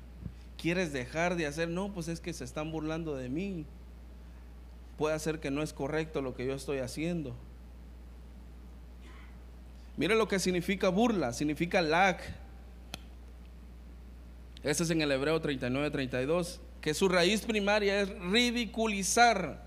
Quieres 0.57 0.91
dejar 0.91 1.35
de 1.35 1.45
hacer, 1.45 1.69
no, 1.69 1.93
pues 1.93 2.07
es 2.07 2.19
que 2.19 2.33
se 2.33 2.43
están 2.43 2.71
burlando 2.71 3.15
de 3.15 3.29
mí. 3.29 3.67
Puede 5.01 5.17
ser 5.17 5.39
que 5.39 5.49
no 5.49 5.63
es 5.63 5.73
correcto 5.73 6.21
lo 6.21 6.35
que 6.35 6.45
yo 6.45 6.53
estoy 6.53 6.77
haciendo. 6.77 7.33
Mire 9.97 10.13
lo 10.13 10.27
que 10.27 10.37
significa 10.37 10.89
burla, 10.89 11.33
significa 11.33 11.81
lag. 11.81 12.19
Ese 14.61 14.83
es 14.83 14.91
en 14.91 15.01
el 15.01 15.11
Hebreo 15.11 15.41
39-32, 15.41 16.59
que 16.81 16.93
su 16.93 17.09
raíz 17.09 17.41
primaria 17.41 17.99
es 17.99 18.09
ridiculizar 18.19 19.63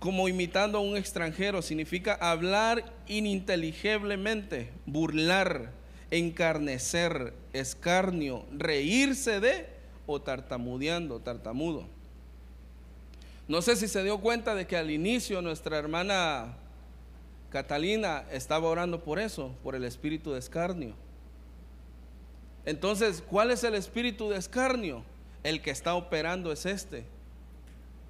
como 0.00 0.26
imitando 0.26 0.78
a 0.78 0.80
un 0.80 0.96
extranjero, 0.96 1.62
significa 1.62 2.14
hablar 2.14 2.84
ininteligiblemente, 3.06 4.72
burlar, 4.86 5.70
encarnecer, 6.10 7.32
escarnio, 7.52 8.44
reírse 8.50 9.38
de 9.38 9.68
o 10.04 10.20
tartamudeando, 10.20 11.20
tartamudo. 11.20 11.94
No 13.48 13.62
sé 13.62 13.76
si 13.76 13.86
se 13.86 14.02
dio 14.02 14.18
cuenta 14.18 14.54
de 14.54 14.66
que 14.66 14.76
al 14.76 14.90
inicio 14.90 15.40
nuestra 15.40 15.78
hermana 15.78 16.56
Catalina 17.50 18.24
estaba 18.32 18.68
orando 18.68 19.04
por 19.04 19.18
eso, 19.18 19.54
por 19.62 19.74
el 19.74 19.84
espíritu 19.84 20.32
de 20.32 20.40
escarnio. 20.40 20.94
Entonces, 22.64 23.22
¿cuál 23.26 23.52
es 23.52 23.62
el 23.62 23.76
espíritu 23.76 24.28
de 24.28 24.38
escarnio? 24.38 25.04
El 25.44 25.62
que 25.62 25.70
está 25.70 25.94
operando 25.94 26.50
es 26.50 26.66
este, 26.66 27.04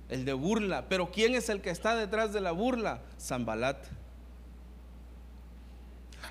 el 0.09 0.25
de 0.25 0.33
burla. 0.33 0.87
Pero 0.88 1.11
¿quién 1.11 1.35
es 1.35 1.50
el 1.50 1.61
que 1.61 1.69
está 1.69 1.95
detrás 1.95 2.33
de 2.33 2.40
la 2.40 2.52
burla? 2.52 3.02
Zambalat. 3.21 3.76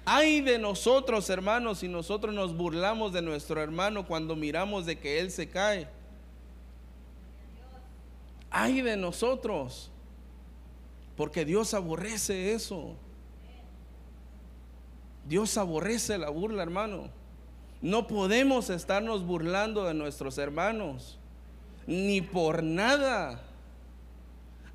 Ay 0.04 0.42
de 0.42 0.58
nosotros, 0.58 1.30
hermanos, 1.30 1.80
si 1.80 1.88
nosotros 1.88 2.34
nos 2.34 2.58
burlamos 2.58 3.14
de 3.14 3.22
nuestro 3.22 3.62
hermano 3.62 4.08
cuando 4.08 4.36
miramos 4.36 4.88
de 4.88 4.98
que 4.98 5.20
él 5.20 5.32
se 5.32 5.48
cae. 5.48 5.88
Ay 8.50 8.82
de 8.82 8.98
nosotros, 8.98 9.92
porque 11.18 11.46
Dios 11.46 11.74
aborrece 11.74 12.54
eso. 12.54 12.96
Dios 15.28 15.58
aborrece 15.58 16.18
la 16.18 16.30
burla, 16.30 16.64
hermano. 16.64 17.10
No 17.82 18.08
podemos 18.08 18.70
estarnos 18.70 19.26
burlando 19.26 19.84
de 19.86 19.94
nuestros 19.94 20.38
hermanos, 20.38 21.20
ni 21.88 22.22
por 22.22 22.64
nada 22.64 23.42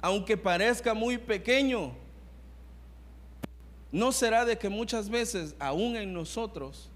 aunque 0.02 0.36
parezca 0.36 0.94
muy 0.94 1.18
pequeño, 1.18 1.92
¿no 3.92 4.12
será 4.12 4.44
de 4.44 4.56
que 4.56 4.68
muchas 4.68 5.10
veces, 5.10 5.54
aún 5.58 5.96
en 5.96 6.12
nosotros, 6.12 6.88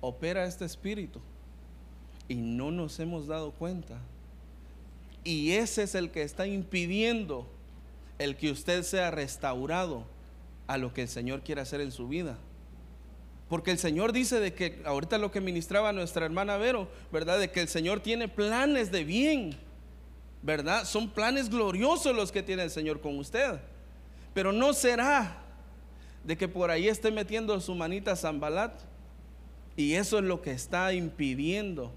opera 0.00 0.44
este 0.44 0.64
espíritu 0.64 1.20
y 2.28 2.36
no 2.36 2.70
nos 2.70 2.98
hemos 3.00 3.26
dado 3.26 3.52
cuenta? 3.52 3.98
Y 5.24 5.52
ese 5.52 5.84
es 5.84 5.94
el 5.94 6.10
que 6.10 6.22
está 6.22 6.46
impidiendo 6.46 7.46
el 8.18 8.36
que 8.36 8.50
usted 8.50 8.82
sea 8.82 9.10
restaurado 9.10 10.04
a 10.66 10.78
lo 10.78 10.92
que 10.92 11.02
el 11.02 11.08
Señor 11.08 11.42
quiere 11.42 11.60
hacer 11.60 11.80
en 11.80 11.92
su 11.92 12.08
vida. 12.08 12.38
Porque 13.48 13.70
el 13.70 13.78
Señor 13.78 14.12
dice 14.12 14.40
de 14.40 14.54
que, 14.54 14.82
ahorita 14.84 15.18
lo 15.18 15.30
que 15.30 15.40
ministraba 15.40 15.92
nuestra 15.92 16.24
hermana 16.24 16.56
Vero, 16.56 16.88
¿verdad? 17.12 17.38
De 17.38 17.50
que 17.50 17.60
el 17.60 17.68
Señor 17.68 18.00
tiene 18.00 18.28
planes 18.28 18.90
de 18.90 19.04
bien 19.04 19.58
¿verdad? 20.42 20.84
Son 20.84 21.08
planes 21.08 21.48
gloriosos 21.48 22.14
los 22.14 22.32
que 22.32 22.42
tiene 22.42 22.64
el 22.64 22.70
Señor 22.70 23.00
con 23.00 23.16
usted. 23.18 23.60
Pero 24.34 24.52
no 24.52 24.72
será 24.72 25.38
de 26.24 26.36
que 26.36 26.48
por 26.48 26.70
ahí 26.70 26.88
esté 26.88 27.10
metiendo 27.10 27.58
su 27.60 27.74
manita 27.74 28.16
Zambalat. 28.16 28.80
Y 29.76 29.94
eso 29.94 30.18
es 30.18 30.24
lo 30.24 30.42
que 30.42 30.50
está 30.50 30.92
impidiendo 30.92 31.92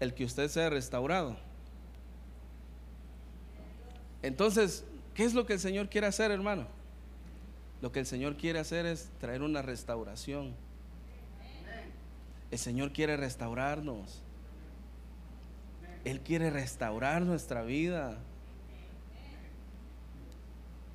el 0.00 0.14
que 0.14 0.24
usted 0.24 0.48
sea 0.48 0.70
restaurado. 0.70 1.36
Entonces, 4.26 4.84
¿qué 5.14 5.24
es 5.24 5.34
lo 5.34 5.46
que 5.46 5.52
el 5.52 5.60
Señor 5.60 5.88
quiere 5.88 6.08
hacer, 6.08 6.32
hermano? 6.32 6.66
Lo 7.80 7.92
que 7.92 8.00
el 8.00 8.06
Señor 8.06 8.36
quiere 8.36 8.58
hacer 8.58 8.84
es 8.84 9.08
traer 9.20 9.42
una 9.42 9.62
restauración. 9.62 10.52
El 12.50 12.58
Señor 12.58 12.92
quiere 12.92 13.16
restaurarnos. 13.16 14.20
Él 16.04 16.20
quiere 16.20 16.50
restaurar 16.50 17.22
nuestra 17.22 17.62
vida. 17.62 18.18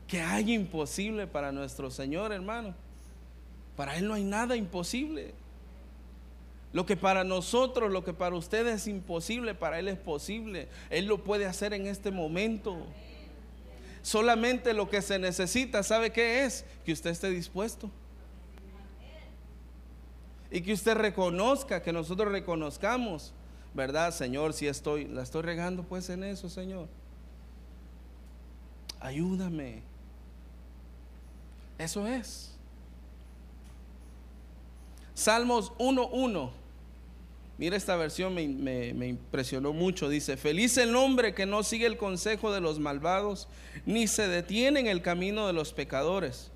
Que 0.07 0.19
hay 0.21 0.53
imposible 0.53 1.25
para 1.25 1.53
nuestro 1.53 1.89
Señor, 1.89 2.33
hermano. 2.33 2.75
Para 3.77 3.95
Él 3.95 4.09
no 4.09 4.13
hay 4.13 4.25
nada 4.25 4.57
imposible. 4.57 5.33
Lo 6.73 6.85
que 6.85 6.97
para 6.97 7.23
nosotros, 7.23 7.91
lo 7.91 8.03
que 8.03 8.13
para 8.13 8.35
ustedes 8.35 8.81
es 8.81 8.87
imposible, 8.87 9.55
para 9.55 9.79
Él 9.79 9.87
es 9.87 9.97
posible. 9.97 10.67
Él 10.89 11.05
lo 11.05 11.23
puede 11.23 11.45
hacer 11.45 11.73
en 11.73 11.87
este 11.87 12.11
momento. 12.11 12.85
Solamente 14.01 14.73
lo 14.73 14.89
que 14.89 15.01
se 15.01 15.19
necesita, 15.19 15.83
¿sabe 15.83 16.11
qué 16.11 16.45
es? 16.45 16.65
Que 16.85 16.93
usted 16.93 17.11
esté 17.11 17.29
dispuesto. 17.29 17.89
Y 20.49 20.61
que 20.61 20.73
usted 20.73 20.95
reconozca, 20.95 21.81
que 21.81 21.93
nosotros 21.93 22.31
reconozcamos 22.31 23.33
¿verdad, 23.73 24.11
Señor? 24.11 24.53
Si 24.53 24.67
estoy, 24.67 25.05
la 25.05 25.23
estoy 25.23 25.41
regando 25.41 25.83
pues 25.83 26.09
en 26.09 26.23
eso, 26.23 26.49
Señor. 26.49 26.87
Ayúdame. 28.99 29.81
Eso 31.77 32.05
es. 32.07 32.51
Salmos 35.13 35.71
1.1. 35.73 36.51
Mira 37.61 37.77
esta 37.77 37.95
versión, 37.95 38.33
me, 38.33 39.07
impresionó 39.07 39.71
mucho. 39.71 40.09
Dice, 40.09 40.35
feliz 40.35 40.77
el 40.77 40.95
hombre 40.95 41.35
que 41.35 41.45
no 41.45 41.61
sigue 41.61 41.85
el 41.85 41.95
consejo 41.95 42.51
de 42.51 42.59
los 42.59 42.79
malvados, 42.79 43.47
ni 43.85 44.07
se 44.07 44.27
detiene 44.27 44.79
en 44.79 44.87
el 44.87 45.03
camino 45.03 45.45
de 45.45 45.53
los 45.53 45.71
pecadores, 45.71 46.49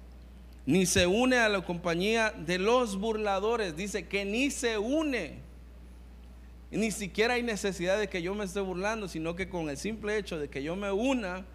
ni 0.65 0.87
se 0.87 1.05
une 1.05 1.37
a 1.37 1.47
la 1.47 1.61
compañía 1.61 2.31
de 2.31 2.57
los 2.57 2.97
burladores. 2.99 3.77
Dice 3.77 4.07
que 4.07 4.25
ni 4.25 4.49
se 4.49 4.79
une 4.79 5.45
ni 6.71 6.89
siquiera 6.89 7.35
hay 7.35 7.43
necesidad 7.43 7.99
de 7.99 8.09
que 8.09 8.23
yo 8.23 8.33
me 8.33 8.43
esté 8.43 8.59
burlando, 8.59 9.07
sino 9.07 9.35
que 9.35 9.47
con 9.47 9.69
el 9.69 9.77
simple 9.77 10.17
hecho 10.17 10.39
de 10.39 10.49
que 10.49 10.63
yo 10.63 10.75
me 10.75 10.91
una, 10.91 11.45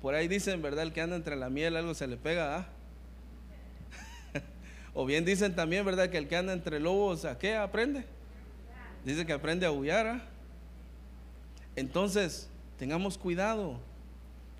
por 0.00 0.14
ahí 0.14 0.28
dicen, 0.28 0.62
¿verdad? 0.62 0.84
El 0.84 0.92
que 0.92 1.00
anda 1.00 1.16
entre 1.16 1.34
la 1.34 1.50
miel 1.50 1.74
algo 1.74 1.94
se 1.94 2.06
le 2.06 2.16
pega. 2.16 2.58
¿ah? 2.58 2.68
o 4.94 5.04
bien 5.04 5.24
dicen 5.24 5.56
también, 5.56 5.84
¿verdad? 5.84 6.10
Que 6.10 6.18
el 6.18 6.28
que 6.28 6.36
anda 6.36 6.52
entre 6.52 6.78
lobos, 6.78 7.24
¿a 7.24 7.38
qué 7.40 7.56
aprende? 7.56 8.04
Dice 9.04 9.24
que 9.26 9.32
aprende 9.32 9.66
a 9.66 9.72
huyar. 9.72 10.06
¿ah? 10.06 10.22
Entonces, 11.76 12.48
tengamos 12.78 13.16
cuidado 13.16 13.78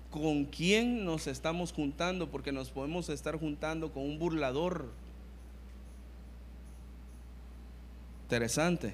con 0.09 0.45
quién 0.45 1.05
nos 1.05 1.27
estamos 1.27 1.71
juntando, 1.71 2.29
porque 2.29 2.51
nos 2.51 2.69
podemos 2.69 3.09
estar 3.09 3.37
juntando 3.39 3.91
con 3.91 4.03
un 4.03 4.19
burlador. 4.19 4.89
Interesante. 8.23 8.93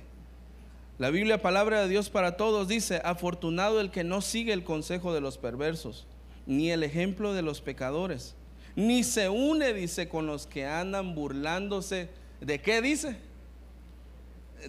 La 0.99 1.09
Biblia, 1.11 1.41
palabra 1.41 1.81
de 1.81 1.89
Dios 1.89 2.09
para 2.09 2.37
todos, 2.37 2.67
dice, 2.67 3.01
afortunado 3.03 3.79
el 3.79 3.91
que 3.91 4.03
no 4.03 4.21
sigue 4.21 4.51
el 4.53 4.63
consejo 4.63 5.13
de 5.13 5.21
los 5.21 5.37
perversos, 5.37 6.07
ni 6.45 6.71
el 6.71 6.83
ejemplo 6.83 7.33
de 7.33 7.43
los 7.43 7.61
pecadores, 7.61 8.35
ni 8.75 9.03
se 9.03 9.29
une, 9.29 9.73
dice, 9.73 10.09
con 10.09 10.25
los 10.25 10.47
que 10.47 10.65
andan 10.65 11.13
burlándose. 11.13 12.09
¿De 12.41 12.61
qué 12.61 12.81
dice? 12.81 13.17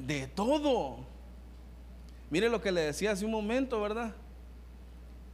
De 0.00 0.26
todo. 0.26 0.98
Mire 2.30 2.48
lo 2.48 2.61
que 2.61 2.72
le 2.72 2.82
decía 2.82 3.12
hace 3.12 3.24
un 3.24 3.30
momento, 3.30 3.80
¿verdad? 3.80 4.14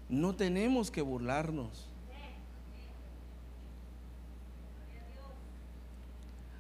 No 0.08 0.34
tenemos 0.34 0.90
que 0.90 1.02
burlarnos. 1.02 1.88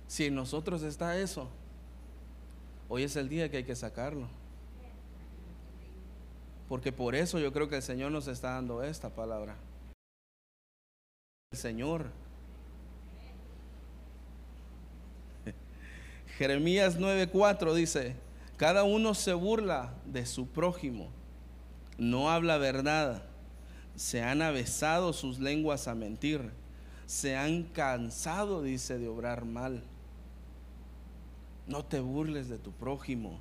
Si 0.06 0.26
en 0.26 0.34
nosotros 0.34 0.82
está 0.82 1.18
eso, 1.18 1.48
Hoy 2.88 3.02
es 3.02 3.16
el 3.16 3.28
día 3.28 3.50
que 3.50 3.58
hay 3.58 3.64
que 3.64 3.74
sacarlo. 3.74 4.28
Porque 6.68 6.92
por 6.92 7.14
eso 7.14 7.38
yo 7.38 7.52
creo 7.52 7.68
que 7.68 7.76
el 7.76 7.82
Señor 7.82 8.12
nos 8.12 8.28
está 8.28 8.50
dando 8.52 8.82
esta 8.82 9.10
palabra. 9.10 9.56
El 11.50 11.58
Señor. 11.58 12.23
Jeremías 16.38 16.98
9:4 16.98 17.74
dice, 17.74 18.16
cada 18.56 18.82
uno 18.84 19.14
se 19.14 19.32
burla 19.34 19.94
de 20.04 20.26
su 20.26 20.46
prójimo, 20.48 21.10
no 21.96 22.30
habla 22.30 22.58
verdad, 22.58 23.22
se 23.94 24.22
han 24.22 24.42
avesado 24.42 25.12
sus 25.12 25.38
lenguas 25.38 25.86
a 25.86 25.94
mentir, 25.94 26.50
se 27.06 27.36
han 27.36 27.62
cansado, 27.64 28.62
dice, 28.62 28.98
de 28.98 29.06
obrar 29.08 29.44
mal. 29.44 29.84
No 31.66 31.84
te 31.84 32.00
burles 32.00 32.48
de 32.48 32.58
tu 32.58 32.72
prójimo. 32.72 33.38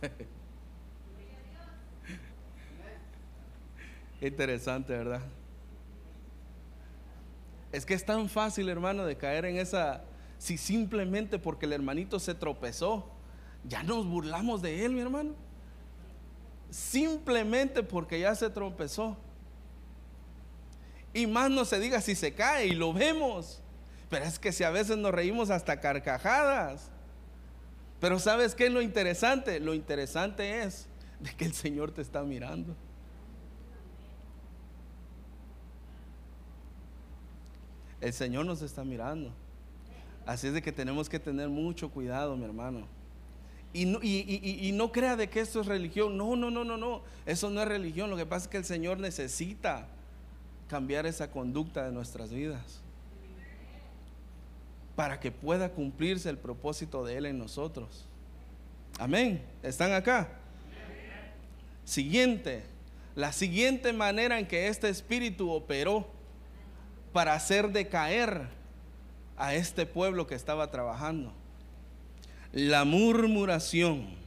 Interesante, 4.20 4.92
¿verdad? 4.92 5.22
Es 7.72 7.84
que 7.86 7.94
es 7.94 8.04
tan 8.04 8.28
fácil, 8.28 8.68
hermano, 8.68 9.04
de 9.04 9.16
caer 9.16 9.46
en 9.46 9.56
esa, 9.56 10.04
si 10.42 10.58
simplemente 10.58 11.38
porque 11.38 11.66
el 11.66 11.72
hermanito 11.72 12.18
se 12.18 12.34
tropezó, 12.34 13.08
ya 13.62 13.84
nos 13.84 14.08
burlamos 14.08 14.60
de 14.60 14.84
él, 14.84 14.90
mi 14.90 15.00
hermano. 15.00 15.36
Simplemente 16.68 17.84
porque 17.84 18.18
ya 18.18 18.34
se 18.34 18.50
tropezó. 18.50 19.16
Y 21.14 21.28
más 21.28 21.48
no 21.48 21.64
se 21.64 21.78
diga 21.78 22.00
si 22.00 22.16
se 22.16 22.34
cae 22.34 22.66
y 22.66 22.72
lo 22.72 22.92
vemos. 22.92 23.62
Pero 24.10 24.24
es 24.24 24.40
que 24.40 24.50
si 24.50 24.64
a 24.64 24.70
veces 24.70 24.98
nos 24.98 25.12
reímos 25.12 25.48
hasta 25.48 25.78
carcajadas. 25.78 26.90
Pero 28.00 28.18
¿sabes 28.18 28.56
qué 28.56 28.66
es 28.66 28.72
lo 28.72 28.82
interesante? 28.82 29.60
Lo 29.60 29.74
interesante 29.74 30.64
es 30.64 30.88
de 31.20 31.32
que 31.34 31.44
el 31.44 31.52
Señor 31.52 31.92
te 31.92 32.02
está 32.02 32.24
mirando. 32.24 32.74
El 38.00 38.12
Señor 38.12 38.44
nos 38.44 38.60
está 38.60 38.82
mirando. 38.82 39.32
Así 40.26 40.46
es 40.46 40.52
de 40.52 40.62
que 40.62 40.72
tenemos 40.72 41.08
que 41.08 41.18
tener 41.18 41.48
mucho 41.48 41.90
cuidado, 41.90 42.36
mi 42.36 42.44
hermano. 42.44 42.86
Y 43.74 43.86
no, 43.86 44.00
y, 44.02 44.70
no, 44.74 44.92
crea 44.92 45.16
de 45.16 45.30
que 45.30 45.40
esto 45.40 45.60
es 45.60 45.66
religión. 45.66 46.16
No, 46.16 46.36
no, 46.36 46.50
no, 46.50 46.62
no, 46.62 46.76
no. 46.76 47.02
Eso 47.24 47.48
no 47.48 47.62
es 47.62 47.68
religión. 47.68 48.10
Lo 48.10 48.16
que 48.16 48.26
pasa 48.26 48.44
es 48.44 48.48
que 48.48 48.58
el 48.58 48.64
Señor 48.64 48.98
necesita 48.98 49.86
cambiar 50.68 51.06
esa 51.06 51.30
conducta 51.30 51.84
de 51.84 51.92
nuestras 51.92 52.30
vidas. 52.30 52.80
Para 54.94 55.20
que 55.20 55.32
pueda 55.32 55.70
cumplirse 55.70 56.28
el 56.28 56.36
propósito 56.36 57.04
de 57.04 57.16
Él 57.16 57.26
en 57.26 57.38
nosotros. 57.38 58.06
Amén. 58.98 59.42
¿Están 59.62 59.92
acá? 59.92 60.28
Siguiente. 61.84 62.64
La 63.14 63.32
siguiente 63.32 63.92
manera 63.94 64.38
en 64.38 64.46
que 64.46 64.68
este 64.68 64.90
espíritu 64.90 65.50
operó 65.50 66.06
para 67.12 67.34
hacer 67.34 67.72
decaer 67.72 68.48
a 69.36 69.54
este 69.54 69.86
pueblo 69.86 70.26
que 70.26 70.34
estaba 70.34 70.70
trabajando. 70.70 71.32
La 72.52 72.84
murmuración. 72.84 74.22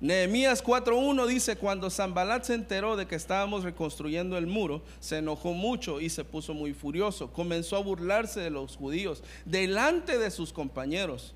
Nehemías 0.00 0.64
4.1 0.64 1.26
dice, 1.28 1.56
cuando 1.56 1.88
Zambalat 1.88 2.42
se 2.42 2.54
enteró 2.54 2.96
de 2.96 3.06
que 3.06 3.14
estábamos 3.14 3.62
reconstruyendo 3.62 4.36
el 4.36 4.48
muro, 4.48 4.82
se 4.98 5.18
enojó 5.18 5.52
mucho 5.52 6.00
y 6.00 6.10
se 6.10 6.24
puso 6.24 6.54
muy 6.54 6.74
furioso. 6.74 7.32
Comenzó 7.32 7.76
a 7.76 7.82
burlarse 7.82 8.40
de 8.40 8.50
los 8.50 8.76
judíos 8.76 9.22
delante 9.44 10.18
de 10.18 10.32
sus 10.32 10.52
compañeros 10.52 11.34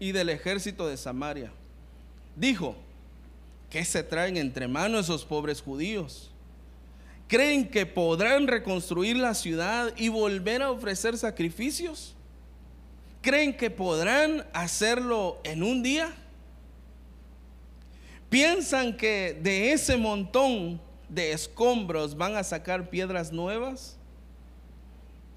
y 0.00 0.10
del 0.10 0.30
ejército 0.30 0.88
de 0.88 0.96
Samaria. 0.96 1.52
Dijo, 2.34 2.74
¿qué 3.70 3.84
se 3.84 4.02
traen 4.02 4.36
entre 4.36 4.66
manos 4.66 5.04
esos 5.04 5.24
pobres 5.24 5.62
judíos? 5.62 6.32
¿Creen 7.28 7.68
que 7.68 7.84
podrán 7.84 8.46
reconstruir 8.46 9.16
la 9.18 9.34
ciudad 9.34 9.92
y 9.96 10.08
volver 10.08 10.62
a 10.62 10.70
ofrecer 10.70 11.18
sacrificios? 11.18 12.16
¿Creen 13.20 13.54
que 13.54 13.70
podrán 13.70 14.46
hacerlo 14.54 15.38
en 15.44 15.62
un 15.62 15.82
día? 15.82 16.10
¿Piensan 18.30 18.96
que 18.96 19.38
de 19.42 19.72
ese 19.72 19.98
montón 19.98 20.80
de 21.10 21.32
escombros 21.32 22.16
van 22.16 22.34
a 22.34 22.42
sacar 22.42 22.88
piedras 22.88 23.30
nuevas? 23.30 23.98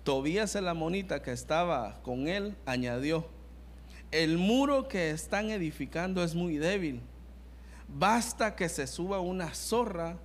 Tobías 0.06 0.56
la 0.56 0.74
monita 0.74 1.22
que 1.22 1.32
estaba 1.32 2.02
con 2.04 2.30
él 2.30 2.56
añadió, 2.66 3.28
el 4.12 4.38
muro 4.38 4.88
que 4.88 5.12
están 5.12 5.52
edificando 5.52 6.24
es 6.24 6.36
muy 6.36 6.58
débil. 6.58 7.02
Basta 7.88 8.56
que 8.56 8.70
se 8.70 8.88
suba 8.88 9.20
una 9.20 9.54
zorra 9.54 10.18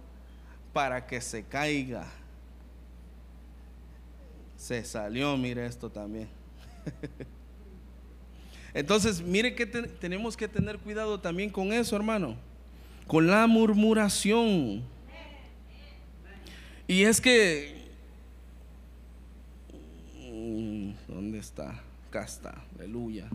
para 0.77 1.07
que 1.07 1.23
se 1.23 1.43
caiga. 1.43 2.07
Se 4.59 4.85
salió, 4.85 5.35
mire 5.39 5.65
esto 5.65 5.89
también. 5.89 6.29
Entonces, 8.75 9.23
mire 9.23 9.55
que 9.55 9.65
tenemos 9.65 10.37
que 10.37 10.47
tener 10.47 10.77
cuidado 10.77 11.19
también 11.19 11.49
con 11.49 11.73
eso, 11.73 11.97
hermano. 11.97 12.37
Con 13.07 13.27
la 13.27 13.47
murmuración. 13.47 14.83
Y 16.87 17.05
es 17.05 17.23
que... 17.23 17.89
Mm, 20.31 20.91
¿Dónde 21.09 21.39
está? 21.39 21.81
Acá 22.11 22.25
está. 22.25 22.63
Aleluya. 22.75 23.31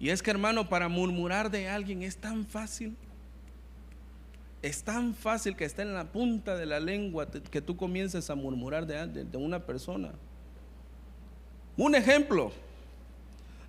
Y 0.00 0.08
es 0.08 0.22
que, 0.22 0.30
hermano, 0.30 0.70
para 0.70 0.88
murmurar 0.88 1.50
de 1.50 1.68
alguien 1.68 2.02
es 2.02 2.16
tan 2.16 2.46
fácil. 2.46 2.96
Es 4.62 4.84
tan 4.84 5.14
fácil 5.14 5.56
que 5.56 5.64
está 5.64 5.82
en 5.82 5.92
la 5.92 6.04
punta 6.04 6.56
de 6.56 6.66
la 6.66 6.80
lengua 6.80 7.28
que 7.28 7.60
tú 7.60 7.76
comiences 7.76 8.30
a 8.30 8.34
murmurar 8.34 8.86
de, 8.86 9.24
de 9.24 9.36
una 9.36 9.66
persona. 9.66 10.12
Un 11.76 11.94
ejemplo, 11.94 12.52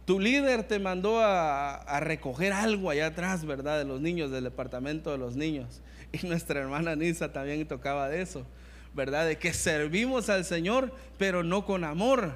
tu 0.06 0.19
líder 0.19 0.63
te 0.63 0.79
mandó 0.79 1.21
a, 1.21 1.99
recoger 2.01 2.51
algo 2.51 2.89
allá 2.89 3.08
atrás, 3.08 3.45
¿verdad? 3.45 3.77
De 3.77 3.86
los 3.86 4.01
niños, 4.01 4.32
del 4.32 4.43
departamento 4.43 5.12
de 5.12 5.17
los 5.17 5.36
niños. 5.36 5.82
Y 6.12 6.27
nuestra 6.27 6.60
hermana 6.60 6.95
Nisa 6.95 7.32
también 7.32 7.65
tocaba 7.67 8.10
de 8.10 8.21
eso, 8.21 8.45
¿verdad? 8.93 9.25
De 9.25 9.38
que 9.38 9.53
servimos 9.53 10.29
al 10.29 10.45
Señor, 10.45 10.93
pero 11.17 11.43
no 11.43 11.65
con 11.65 11.84
amor, 11.84 12.34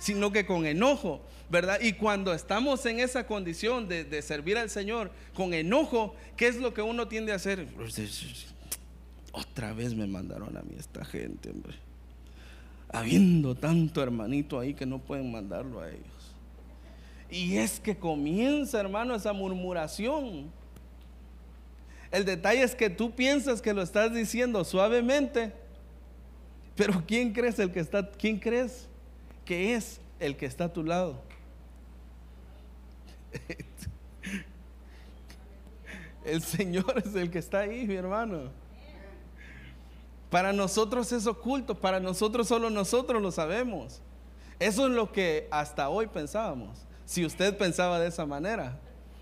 sino 0.00 0.32
que 0.32 0.44
con 0.44 0.66
enojo. 0.66 1.20
¿verdad? 1.50 1.80
Y 1.82 1.94
cuando 1.94 2.32
estamos 2.32 2.86
en 2.86 3.00
esa 3.00 3.26
condición 3.26 3.88
de, 3.88 4.22
servir 4.22 4.56
al 4.56 4.70
Señor 4.70 5.10
con 5.34 5.52
enojo, 5.52 6.14
¿qué 6.36 6.46
es 6.46 6.56
lo 6.56 6.72
que 6.72 6.80
uno 6.80 7.08
tiende 7.08 7.32
a 7.32 7.36
hacer? 7.36 7.66
Otra 9.32 9.72
vez 9.72 9.94
me 9.94 10.06
mandaron 10.06 10.56
a 10.56 10.62
mí 10.62 10.76
esta 10.78 11.04
gente, 11.04 11.50
hombre. 11.50 11.74
Habiendo 12.92 13.54
tanto 13.54 14.02
hermanito 14.02 14.58
ahí 14.58 14.74
que 14.74 14.86
no 14.86 14.98
pueden 14.98 15.30
mandarlo 15.30 15.80
a 15.80 15.90
ellos. 15.90 16.06
Y 17.30 17.58
es 17.58 17.78
que 17.78 17.96
comienza, 17.96 18.80
hermano, 18.80 19.14
esa 19.14 19.32
murmuración. 19.32 20.50
El 22.10 22.24
detalle 22.24 22.62
es 22.62 22.74
que 22.74 22.90
tú 22.90 23.12
piensas 23.12 23.62
que 23.62 23.72
lo 23.72 23.82
estás 23.82 24.12
diciendo 24.12 24.64
suavemente, 24.64 25.52
pero 26.74 27.04
¿quién 27.06 27.32
crees 27.32 27.58
el 27.60 27.70
que 27.70 27.80
está, 27.80 28.08
quién 28.10 28.38
crees 28.38 28.89
que 29.50 29.74
es 29.74 30.00
el 30.20 30.36
que 30.36 30.46
está 30.46 30.66
a 30.66 30.72
tu 30.72 30.84
lado? 30.84 31.20
El 36.24 36.40
Señor 36.40 37.02
es 37.04 37.16
el 37.16 37.32
que 37.32 37.40
está 37.40 37.58
ahí, 37.58 37.84
mi 37.84 37.96
hermano. 37.96 38.52
Para 40.30 40.52
nosotros 40.52 41.10
es 41.10 41.26
oculto, 41.26 41.74
para 41.74 41.98
nosotros 41.98 42.46
solo 42.46 42.70
nosotros 42.70 43.20
lo 43.20 43.32
sabemos. 43.32 44.00
Eso 44.60 44.86
es 44.86 44.92
lo 44.92 45.10
que 45.10 45.48
hasta 45.50 45.88
hoy 45.88 46.06
pensábamos. 46.06 46.86
Si 47.04 47.26
usted 47.26 47.58
pensaba 47.58 47.98
de 47.98 48.06
esa 48.06 48.26
manera, 48.26 48.78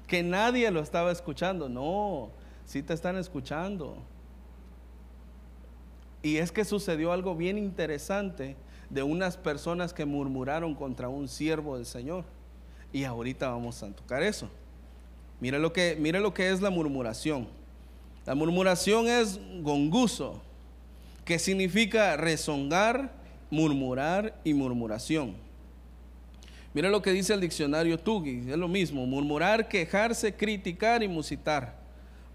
que 0.07 0.23
nadie 0.23 0.71
lo 0.71 0.81
estaba 0.81 1.11
escuchando, 1.11 1.71
no, 1.71 2.33
sí 2.67 2.83
te 2.83 2.93
están 2.93 3.17
escuchando. 3.17 3.97
Y 6.21 6.37
es 6.37 6.53
que 6.53 6.67
sucedió 6.67 7.13
algo 7.13 7.35
bien 7.35 7.57
interesante 7.57 8.59
de 8.91 9.03
unas 9.03 9.37
personas 9.37 9.93
que 9.93 10.05
murmuraron 10.05 10.75
contra 10.75 11.09
un 11.09 11.29
siervo 11.29 11.77
del 11.77 11.87
Señor. 11.87 12.25
Y 12.93 13.05
ahorita 13.05 13.49
vamos 13.51 13.83
a 13.83 13.91
tocar 13.91 14.23
eso. 14.23 14.49
Mire 15.41 15.59
lo 15.59 15.73
que, 15.73 15.97
mire 15.99 16.21
lo 16.21 16.35
que 16.35 16.51
es 16.51 16.61
la 16.61 16.71
murmuración. 16.71 17.47
La 18.27 18.35
murmuración 18.35 19.09
es 19.09 19.39
gonguso, 19.63 20.41
que 21.25 21.39
significa 21.39 22.17
rezongar, 22.17 23.13
murmurar 23.51 24.39
y 24.45 24.55
murmuración. 24.55 25.35
Mire 26.75 26.91
lo 26.91 27.01
que 27.01 27.13
dice 27.13 27.33
el 27.35 27.41
diccionario 27.41 27.99
Tugi, 27.99 28.51
es 28.51 28.57
lo 28.57 28.69
mismo, 28.69 29.07
murmurar, 29.07 29.69
quejarse, 29.69 30.35
criticar 30.35 31.03
y 31.03 31.09
musitar, 31.09 31.79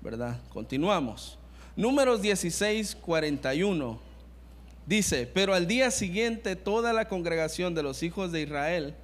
¿verdad? 0.01 0.39
Continuamos. 0.49 1.37
Números 1.75 2.21
16, 2.21 2.95
41 2.95 4.12
dice, 4.86 5.30
pero 5.32 5.54
al 5.54 5.67
día 5.67 5.91
siguiente 5.91 6.56
toda 6.56 6.93
la 6.93 7.08
congregación 7.08 7.76
de 7.76 7.84
los 7.84 8.04
hijos 8.04 8.32
de 8.32 8.41
Israel 8.41 8.96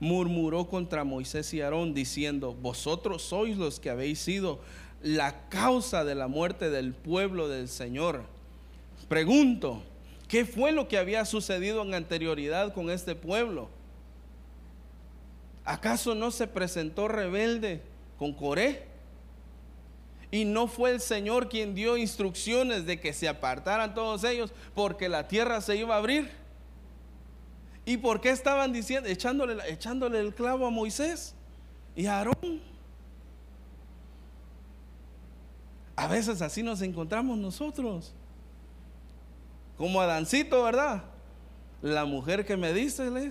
murmuró 0.00 0.68
contra 0.68 1.04
Moisés 1.04 1.52
y 1.54 1.60
Aarón 1.60 1.94
diciendo, 1.94 2.54
vosotros 2.54 3.22
sois 3.22 3.56
los 3.56 3.80
que 3.80 3.90
habéis 3.90 4.18
sido 4.18 4.60
la 5.02 5.48
causa 5.48 6.04
de 6.04 6.14
la 6.14 6.28
muerte 6.28 6.70
del 6.70 6.92
pueblo 6.92 7.48
del 7.48 7.68
Señor. 7.68 8.22
Pregunto, 9.08 9.82
¿Qué 10.28 10.44
fue 10.44 10.72
lo 10.72 10.88
que 10.88 10.98
había 10.98 11.24
sucedido 11.24 11.82
en 11.82 11.94
anterioridad 11.94 12.74
con 12.74 12.90
este 12.90 13.14
pueblo? 13.14 13.70
¿Acaso 15.64 16.14
no 16.14 16.30
se 16.30 16.46
presentó 16.46 17.08
rebelde 17.08 17.80
con 18.18 18.34
Coré? 18.34 18.87
Y 20.30 20.44
no 20.44 20.66
fue 20.66 20.90
el 20.90 21.00
Señor 21.00 21.48
quien 21.48 21.74
dio 21.74 21.96
instrucciones 21.96 22.84
de 22.84 23.00
que 23.00 23.12
se 23.12 23.28
apartaran 23.28 23.94
todos 23.94 24.24
ellos 24.24 24.52
porque 24.74 25.08
la 25.08 25.26
tierra 25.26 25.60
se 25.60 25.76
iba 25.76 25.94
a 25.94 25.98
abrir. 25.98 26.30
¿Y 27.86 27.96
por 27.96 28.20
qué 28.20 28.30
estaban 28.30 28.72
diciendo, 28.72 29.08
echándole, 29.08 29.56
echándole 29.66 30.20
el 30.20 30.34
clavo 30.34 30.66
a 30.66 30.70
Moisés 30.70 31.34
y 31.96 32.04
a 32.04 32.18
Aarón? 32.18 32.60
A 35.96 36.06
veces 36.06 36.42
así 36.42 36.62
nos 36.62 36.82
encontramos 36.82 37.38
nosotros. 37.38 38.12
Como 39.78 40.00
Adancito, 40.00 40.62
¿verdad? 40.62 41.04
La 41.80 42.04
mujer 42.04 42.44
que 42.44 42.56
me 42.56 42.72
diste, 42.72 43.10
le 43.10 43.30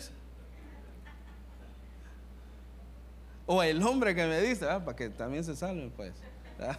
O 3.45 3.63
el 3.63 3.81
hombre 3.83 4.13
que 4.13 4.25
me 4.25 4.41
dice, 4.41 4.65
para 4.65 4.95
que 4.95 5.09
también 5.09 5.43
se 5.43 5.55
salve, 5.55 5.89
pues. 5.95 6.13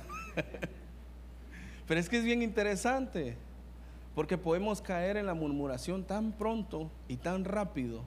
Pero 1.86 2.00
es 2.00 2.08
que 2.08 2.18
es 2.18 2.24
bien 2.24 2.42
interesante, 2.42 3.36
porque 4.14 4.36
podemos 4.36 4.82
caer 4.82 5.16
en 5.16 5.26
la 5.26 5.34
murmuración 5.34 6.04
tan 6.04 6.32
pronto 6.32 6.90
y 7.08 7.16
tan 7.16 7.44
rápido 7.44 8.02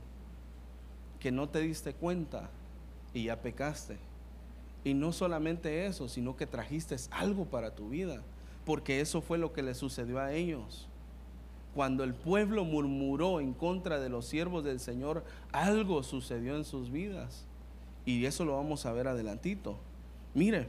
que 1.19 1.31
no 1.31 1.49
te 1.49 1.59
diste 1.59 1.93
cuenta 1.93 2.49
y 3.13 3.25
ya 3.25 3.41
pecaste. 3.41 3.97
Y 4.83 4.93
no 4.93 5.13
solamente 5.13 5.85
eso, 5.85 6.09
sino 6.09 6.35
que 6.35 6.47
trajiste 6.47 6.95
algo 7.11 7.45
para 7.45 7.75
tu 7.75 7.89
vida, 7.89 8.21
porque 8.65 9.01
eso 9.01 9.21
fue 9.21 9.37
lo 9.37 9.53
que 9.53 9.61
le 9.61 9.75
sucedió 9.75 10.19
a 10.19 10.33
ellos. 10.33 10.87
Cuando 11.75 12.03
el 12.03 12.13
pueblo 12.13 12.65
murmuró 12.65 13.39
en 13.39 13.53
contra 13.53 13.99
de 13.99 14.09
los 14.09 14.25
siervos 14.25 14.63
del 14.63 14.79
Señor, 14.79 15.23
algo 15.51 16.03
sucedió 16.03 16.57
en 16.57 16.65
sus 16.65 16.91
vidas. 16.91 17.45
Y 18.05 18.25
eso 18.25 18.43
lo 18.43 18.57
vamos 18.57 18.85
a 18.85 18.91
ver 18.91 19.07
adelantito. 19.07 19.77
Mire, 20.33 20.67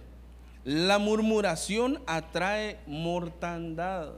la 0.65 0.99
murmuración 0.99 2.01
atrae 2.07 2.79
mortandad. 2.87 4.13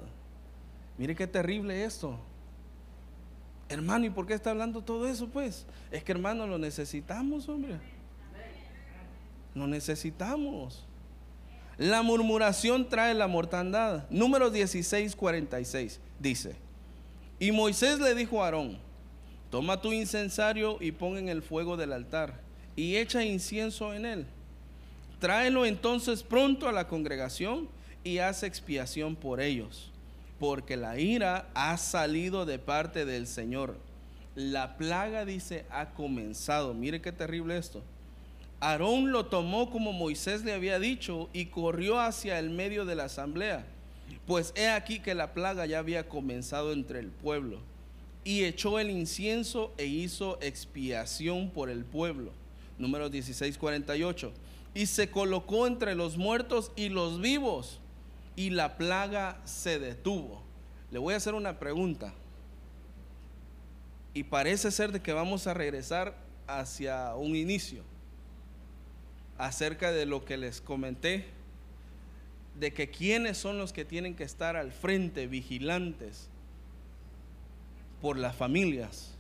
Mire 0.98 1.14
qué 1.14 1.26
terrible 1.26 1.85
esto. 1.85 2.18
Hermano, 3.68 4.04
¿y 4.04 4.11
por 4.11 4.26
qué 4.26 4.35
está 4.35 4.50
hablando 4.50 4.83
todo 4.83 5.09
eso? 5.09 5.28
Pues 5.28 5.66
es 5.90 6.04
que 6.04 6.12
hermano, 6.12 6.46
lo 6.46 6.59
necesitamos, 6.59 7.48
hombre. 7.48 7.80
Lo 9.54 9.66
necesitamos. 9.66 10.85
La 11.78 12.02
murmuración 12.02 12.88
trae 12.88 13.14
la 13.14 13.26
mortandad. 13.26 14.04
Número 14.11 14.50
16, 14.50 15.16
46 15.16 16.00
dice, 16.20 16.57
y 17.38 17.50
Moisés 17.52 17.98
le 17.98 18.14
dijo 18.14 18.42
a 18.42 18.46
Aarón, 18.46 18.78
toma 19.50 19.80
tu 19.80 19.92
incensario 19.92 20.76
y 20.80 20.92
pon 20.92 21.16
en 21.16 21.28
el 21.28 21.42
fuego 21.42 21.76
del 21.76 21.92
altar 21.92 22.40
y 22.76 22.96
echa 22.96 23.24
incienso 23.24 23.92
en 23.94 24.07
él 24.07 24.26
Tráelo 25.24 25.64
entonces 25.64 26.22
pronto 26.22 26.68
a 26.68 26.72
la 26.72 26.87
congregación 26.87 27.66
y 28.04 28.18
haz 28.18 28.42
expiación 28.42 29.16
por 29.16 29.40
ellos, 29.40 29.90
porque 30.38 30.76
la 30.76 30.98
ira 30.98 31.48
ha 31.54 31.78
salido 31.78 32.44
de 32.44 32.58
parte 32.58 33.06
del 33.06 33.26
Señor. 33.26 33.78
La 34.34 34.76
plaga, 34.76 35.24
dice, 35.24 35.64
ha 35.70 35.94
comenzado. 35.94 36.74
Mire 36.74 37.00
qué 37.00 37.10
terrible 37.10 37.56
esto. 37.56 37.82
Aarón 38.60 39.12
lo 39.12 39.24
tomó 39.24 39.70
como 39.70 39.94
Moisés 39.94 40.44
le 40.44 40.52
había 40.52 40.78
dicho 40.78 41.30
y 41.32 41.46
corrió 41.46 42.00
hacia 42.00 42.38
el 42.38 42.50
medio 42.50 42.84
de 42.84 42.94
la 42.94 43.04
asamblea. 43.04 43.64
Pues 44.26 44.52
he 44.56 44.68
aquí 44.68 45.00
que 45.00 45.14
la 45.14 45.32
plaga 45.32 45.64
ya 45.64 45.78
había 45.78 46.06
comenzado 46.06 46.70
entre 46.70 46.98
el 46.98 47.08
pueblo. 47.08 47.60
Y 48.24 48.44
echó 48.44 48.78
el 48.78 48.90
incienso 48.90 49.72
e 49.78 49.87
hizo 49.87 50.37
expiación 50.42 51.48
por 51.48 51.70
el 51.70 51.87
pueblo. 51.87 52.30
Número 52.78 53.08
1648 53.08 54.30
y 54.74 54.87
se 54.87 55.10
colocó 55.10 55.66
entre 55.66 55.94
los 55.94 56.16
muertos 56.16 56.72
y 56.76 56.88
los 56.88 57.20
vivos 57.20 57.80
y 58.37 58.50
la 58.50 58.76
plaga 58.76 59.40
se 59.44 59.78
detuvo. 59.78 60.42
Le 60.90 60.98
voy 60.98 61.14
a 61.14 61.18
hacer 61.18 61.34
una 61.34 61.58
pregunta. 61.58 62.12
Y 64.12 64.24
parece 64.24 64.70
ser 64.70 64.92
de 64.92 65.00
que 65.00 65.12
vamos 65.12 65.46
a 65.46 65.54
regresar 65.54 66.16
hacia 66.46 67.14
un 67.14 67.34
inicio 67.37 67.82
acerca 69.38 69.90
de 69.90 70.06
lo 70.06 70.24
que 70.24 70.37
les 70.37 70.60
comenté, 70.60 71.26
de 72.58 72.72
que 72.72 72.90
quiénes 72.90 73.37
son 73.37 73.58
los 73.58 73.72
que 73.72 73.84
tienen 73.84 74.14
que 74.14 74.22
estar 74.22 74.56
al 74.56 74.70
frente, 74.70 75.26
vigilantes 75.26 76.28
por 78.00 78.16
las 78.16 78.37
familias. 78.37 79.10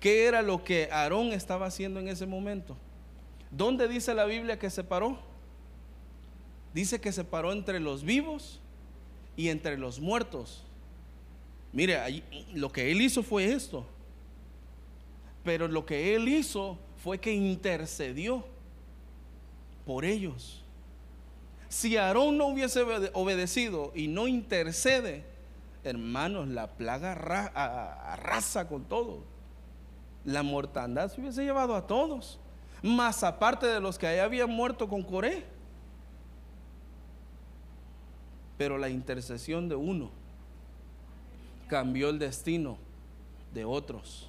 ¿Qué 0.00 0.26
era 0.26 0.42
lo 0.42 0.64
que 0.64 0.88
Aarón 0.90 1.32
estaba 1.32 1.66
haciendo 1.66 2.00
en 2.00 2.08
ese 2.08 2.26
momento? 2.26 2.76
¿Dónde 3.52 3.86
dice 3.86 4.14
la 4.14 4.24
Biblia 4.24 4.58
que 4.58 4.70
se 4.70 4.82
paró? 4.82 5.18
Dice 6.72 7.00
que 7.02 7.12
se 7.12 7.22
paró 7.22 7.52
entre 7.52 7.80
los 7.80 8.02
vivos 8.02 8.60
y 9.36 9.50
entre 9.50 9.76
los 9.76 10.00
muertos. 10.00 10.64
Mire, 11.70 12.22
lo 12.54 12.72
que 12.72 12.90
él 12.90 13.02
hizo 13.02 13.22
fue 13.22 13.52
esto. 13.52 13.86
Pero 15.44 15.68
lo 15.68 15.84
que 15.84 16.14
él 16.14 16.28
hizo 16.28 16.78
fue 16.96 17.18
que 17.18 17.34
intercedió 17.34 18.42
por 19.84 20.06
ellos. 20.06 20.64
Si 21.68 21.98
Aarón 21.98 22.38
no 22.38 22.46
hubiese 22.46 22.82
obedecido 23.12 23.92
y 23.94 24.08
no 24.08 24.28
intercede, 24.28 25.26
hermanos, 25.84 26.48
la 26.48 26.68
plaga 26.68 27.12
arrasa 27.12 28.66
con 28.66 28.84
todo. 28.84 29.24
La 30.24 30.42
mortandad 30.42 31.12
se 31.12 31.20
hubiese 31.20 31.44
llevado 31.44 31.76
a 31.76 31.86
todos 31.86 32.38
más 32.82 33.22
aparte 33.22 33.66
de 33.66 33.80
los 33.80 33.98
que 33.98 34.06
ahí 34.06 34.18
habían 34.18 34.50
muerto 34.50 34.88
con 34.88 35.02
Coré. 35.02 35.44
Pero 38.58 38.76
la 38.78 38.88
intercesión 38.88 39.68
de 39.68 39.76
uno 39.76 40.10
cambió 41.68 42.10
el 42.10 42.18
destino 42.18 42.76
de 43.54 43.64
otros. 43.64 44.28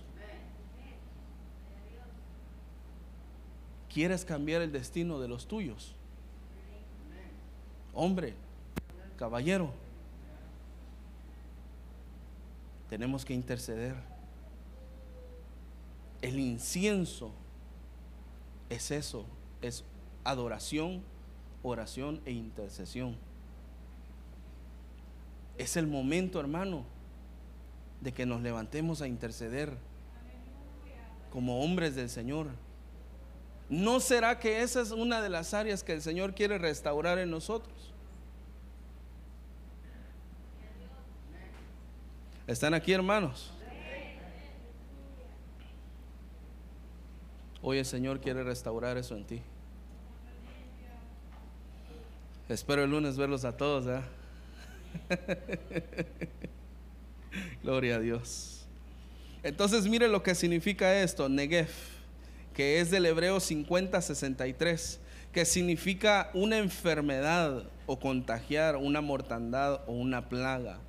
¿Quieres 3.92 4.26
cambiar 4.26 4.62
el 4.62 4.72
destino 4.72 5.20
de 5.20 5.28
los 5.28 5.48
tuyos? 5.48 5.94
Hombre, 7.94 8.34
caballero, 9.18 9.72
tenemos 12.90 13.24
que 13.24 13.34
interceder. 13.34 13.96
El 16.22 16.40
incienso 16.40 17.32
es 18.74 18.92
eso, 18.92 19.26
es 19.62 19.84
adoración, 20.24 21.04
oración 21.62 22.22
e 22.26 22.32
intercesión. 22.32 23.16
Es 25.58 25.78
el 25.78 25.88
momento, 25.88 26.40
hermano, 26.40 26.84
de 28.02 28.12
que 28.12 28.26
nos 28.26 28.42
levantemos 28.42 29.02
a 29.02 29.08
interceder 29.08 29.78
como 31.32 31.64
hombres 31.64 31.96
del 31.96 32.10
Señor. 32.10 32.48
¿No 33.70 34.00
será 34.00 34.40
que 34.40 34.62
esa 34.62 34.82
es 34.82 34.92
una 34.92 35.22
de 35.22 35.30
las 35.30 35.54
áreas 35.54 35.84
que 35.84 35.94
el 35.94 36.02
Señor 36.02 36.36
quiere 36.36 36.58
restaurar 36.58 37.18
en 37.18 37.32
nosotros? 37.32 37.94
¿Están 42.46 42.74
aquí, 42.74 42.92
hermanos? 42.92 43.54
Hoy 47.66 47.78
el 47.78 47.86
Señor 47.86 48.20
quiere 48.20 48.44
restaurar 48.44 48.98
eso 48.98 49.16
en 49.16 49.24
ti. 49.24 49.42
Espero 52.50 52.84
el 52.84 52.92
lunes 52.92 53.16
verlos 53.16 53.46
a 53.46 53.56
todos. 53.56 53.86
Gloria 57.64 57.96
a 57.96 58.00
Dios. 58.00 58.66
Entonces 59.44 59.88
mire 59.88 60.10
lo 60.10 60.22
que 60.22 60.36
significa 60.36 61.02
esto, 61.02 61.30
Negev, 61.30 61.70
que 62.54 62.82
es 62.82 62.92
del 62.92 63.06
hebreo 63.06 63.40
5063, 63.40 65.00
que 65.32 65.46
significa 65.46 66.32
una 66.34 66.58
enfermedad 66.58 67.64
o 67.86 67.98
contagiar, 67.98 68.76
una 68.76 69.00
mortandad 69.00 69.84
o 69.88 69.94
una 69.94 70.28
plaga 70.28 70.80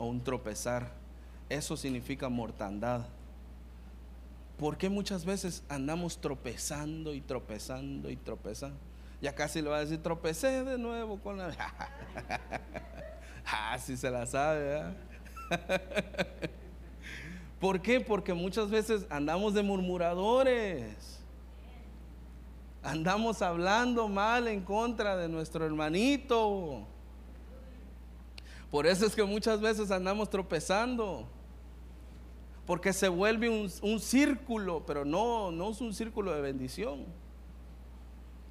o 0.00 0.06
un 0.06 0.24
tropezar. 0.24 0.92
Eso 1.48 1.76
significa 1.76 2.28
mortandad. 2.28 3.06
¿Por 4.58 4.76
qué 4.76 4.88
muchas 4.88 5.24
veces 5.24 5.62
andamos 5.68 6.20
tropezando 6.20 7.14
y 7.14 7.20
tropezando 7.20 8.10
y 8.10 8.16
tropezando? 8.16 8.76
Ya 9.20 9.32
casi 9.32 9.62
le 9.62 9.68
va 9.68 9.76
a 9.76 9.80
decir, 9.80 10.02
tropecé 10.02 10.64
de 10.64 10.76
nuevo 10.76 11.20
con 11.20 11.38
la... 11.38 11.50
ah, 13.46 13.78
si 13.78 13.96
se 13.96 14.10
la 14.10 14.26
sabe. 14.26 14.82
¿Por 17.60 17.80
qué? 17.80 18.00
Porque 18.00 18.34
muchas 18.34 18.68
veces 18.68 19.06
andamos 19.10 19.54
de 19.54 19.62
murmuradores. 19.62 21.20
Andamos 22.82 23.42
hablando 23.42 24.08
mal 24.08 24.48
en 24.48 24.62
contra 24.62 25.16
de 25.16 25.28
nuestro 25.28 25.66
hermanito. 25.66 26.84
Por 28.72 28.86
eso 28.86 29.06
es 29.06 29.14
que 29.14 29.24
muchas 29.24 29.60
veces 29.60 29.92
andamos 29.92 30.30
tropezando. 30.30 31.28
Porque 32.68 32.92
se 32.92 33.08
vuelve 33.08 33.48
un, 33.48 33.98
círculo, 33.98 34.84
pero 34.84 35.06
no, 35.06 35.70
es 35.70 35.80
un 35.80 35.94
círculo 35.94 36.34
de 36.34 36.42
bendición. 36.42 37.06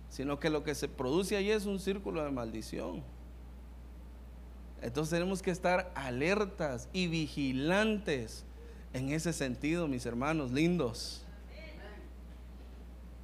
Sino 0.10 0.40
que 0.40 0.50
lo 0.50 0.64
que 0.64 0.74
se 0.74 0.88
produce 0.88 1.38
ahí 1.38 1.52
es 1.52 1.68
un 1.68 1.80
círculo 1.80 2.24
de 2.24 2.32
maldición. 2.32 3.04
Entonces 4.82 5.12
tenemos 5.12 5.44
que 5.44 5.52
estar 5.52 5.92
alertas 5.94 6.90
y 6.94 7.06
vigilantes 7.06 8.44
en 8.92 9.10
ese 9.10 9.34
sentido, 9.34 9.88
mis 9.88 10.08
hermanos 10.08 10.52
lindos. 10.52 11.24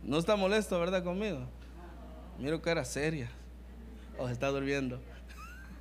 No 0.03 0.19
está 0.19 0.35
molesto, 0.35 0.79
¿verdad? 0.79 1.03
Conmigo. 1.03 1.39
Miro 2.37 2.61
que 2.61 2.69
era 2.69 2.85
seria. 2.85 3.31
O 4.19 4.27
se 4.27 4.33
está 4.33 4.49
durmiendo. 4.49 5.01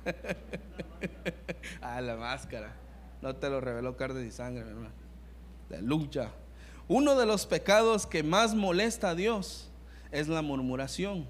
ah, 1.81 2.01
la 2.01 2.15
máscara. 2.15 2.73
No 3.21 3.35
te 3.35 3.47
lo 3.51 3.61
reveló 3.61 3.95
carne 3.95 4.25
y 4.25 4.31
sangre, 4.31 4.63
mi 4.63 4.71
hermano. 4.71 5.02
Lucha. 5.81 6.31
Uno 6.87 7.15
de 7.15 7.25
los 7.25 7.45
pecados 7.45 8.05
que 8.05 8.23
más 8.23 8.53
molesta 8.53 9.09
a 9.09 9.15
Dios 9.15 9.69
es 10.11 10.27
la 10.27 10.41
murmuración. 10.41 11.25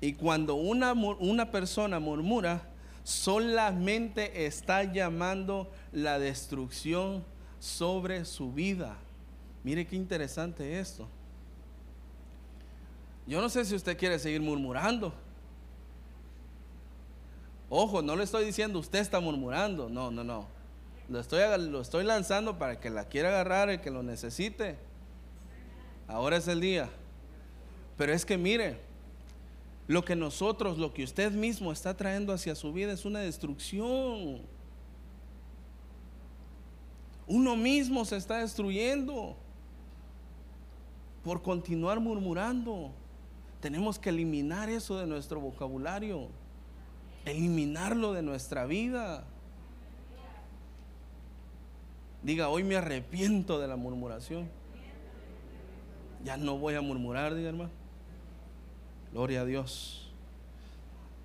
Y 0.00 0.12
cuando 0.12 0.54
una, 0.54 0.92
una 0.92 1.50
persona 1.50 1.98
murmura, 1.98 2.62
solamente 3.02 4.46
está 4.46 4.84
llamando 4.84 5.70
la 5.92 6.18
destrucción 6.18 7.24
sobre 7.58 8.24
su 8.24 8.52
vida. 8.52 8.96
Mire 9.64 9.86
qué 9.86 9.96
interesante 9.96 10.78
esto. 10.78 11.08
Yo 13.26 13.40
no 13.40 13.48
sé 13.48 13.64
si 13.64 13.74
usted 13.74 13.96
quiere 13.98 14.18
seguir 14.18 14.40
murmurando. 14.40 15.12
Ojo, 17.70 18.00
no 18.00 18.16
le 18.16 18.24
estoy 18.24 18.44
diciendo 18.44 18.78
usted 18.78 19.00
está 19.00 19.20
murmurando. 19.20 19.88
No, 19.88 20.10
no, 20.10 20.24
no. 20.24 20.57
Lo 21.08 21.20
estoy, 21.20 21.40
lo 21.70 21.80
estoy 21.80 22.04
lanzando 22.04 22.58
para 22.58 22.80
que 22.80 22.90
la 22.90 23.04
quiera 23.04 23.30
agarrar, 23.30 23.70
el 23.70 23.80
que 23.80 23.90
lo 23.90 24.02
necesite. 24.02 24.76
Ahora 26.06 26.36
es 26.36 26.48
el 26.48 26.60
día. 26.60 26.90
Pero 27.96 28.12
es 28.12 28.24
que 28.24 28.36
mire, 28.36 28.78
lo 29.86 30.04
que 30.04 30.14
nosotros, 30.14 30.78
lo 30.78 30.92
que 30.92 31.02
usted 31.02 31.32
mismo 31.32 31.72
está 31.72 31.96
trayendo 31.96 32.32
hacia 32.32 32.54
su 32.54 32.72
vida 32.72 32.92
es 32.92 33.06
una 33.06 33.20
destrucción. 33.20 34.42
Uno 37.26 37.56
mismo 37.56 38.04
se 38.04 38.16
está 38.16 38.38
destruyendo 38.38 39.36
por 41.24 41.42
continuar 41.42 42.00
murmurando. 42.00 42.90
Tenemos 43.60 43.98
que 43.98 44.10
eliminar 44.10 44.68
eso 44.68 44.98
de 44.98 45.06
nuestro 45.06 45.40
vocabulario, 45.40 46.28
eliminarlo 47.24 48.12
de 48.12 48.22
nuestra 48.22 48.66
vida. 48.66 49.24
Diga, 52.22 52.48
hoy 52.48 52.64
me 52.64 52.76
arrepiento 52.76 53.58
de 53.58 53.68
la 53.68 53.76
murmuración. 53.76 54.48
Ya 56.24 56.36
no 56.36 56.58
voy 56.58 56.74
a 56.74 56.80
murmurar, 56.80 57.34
diga 57.34 57.50
hermano. 57.50 57.70
Gloria 59.12 59.42
a 59.42 59.44
Dios. 59.44 60.10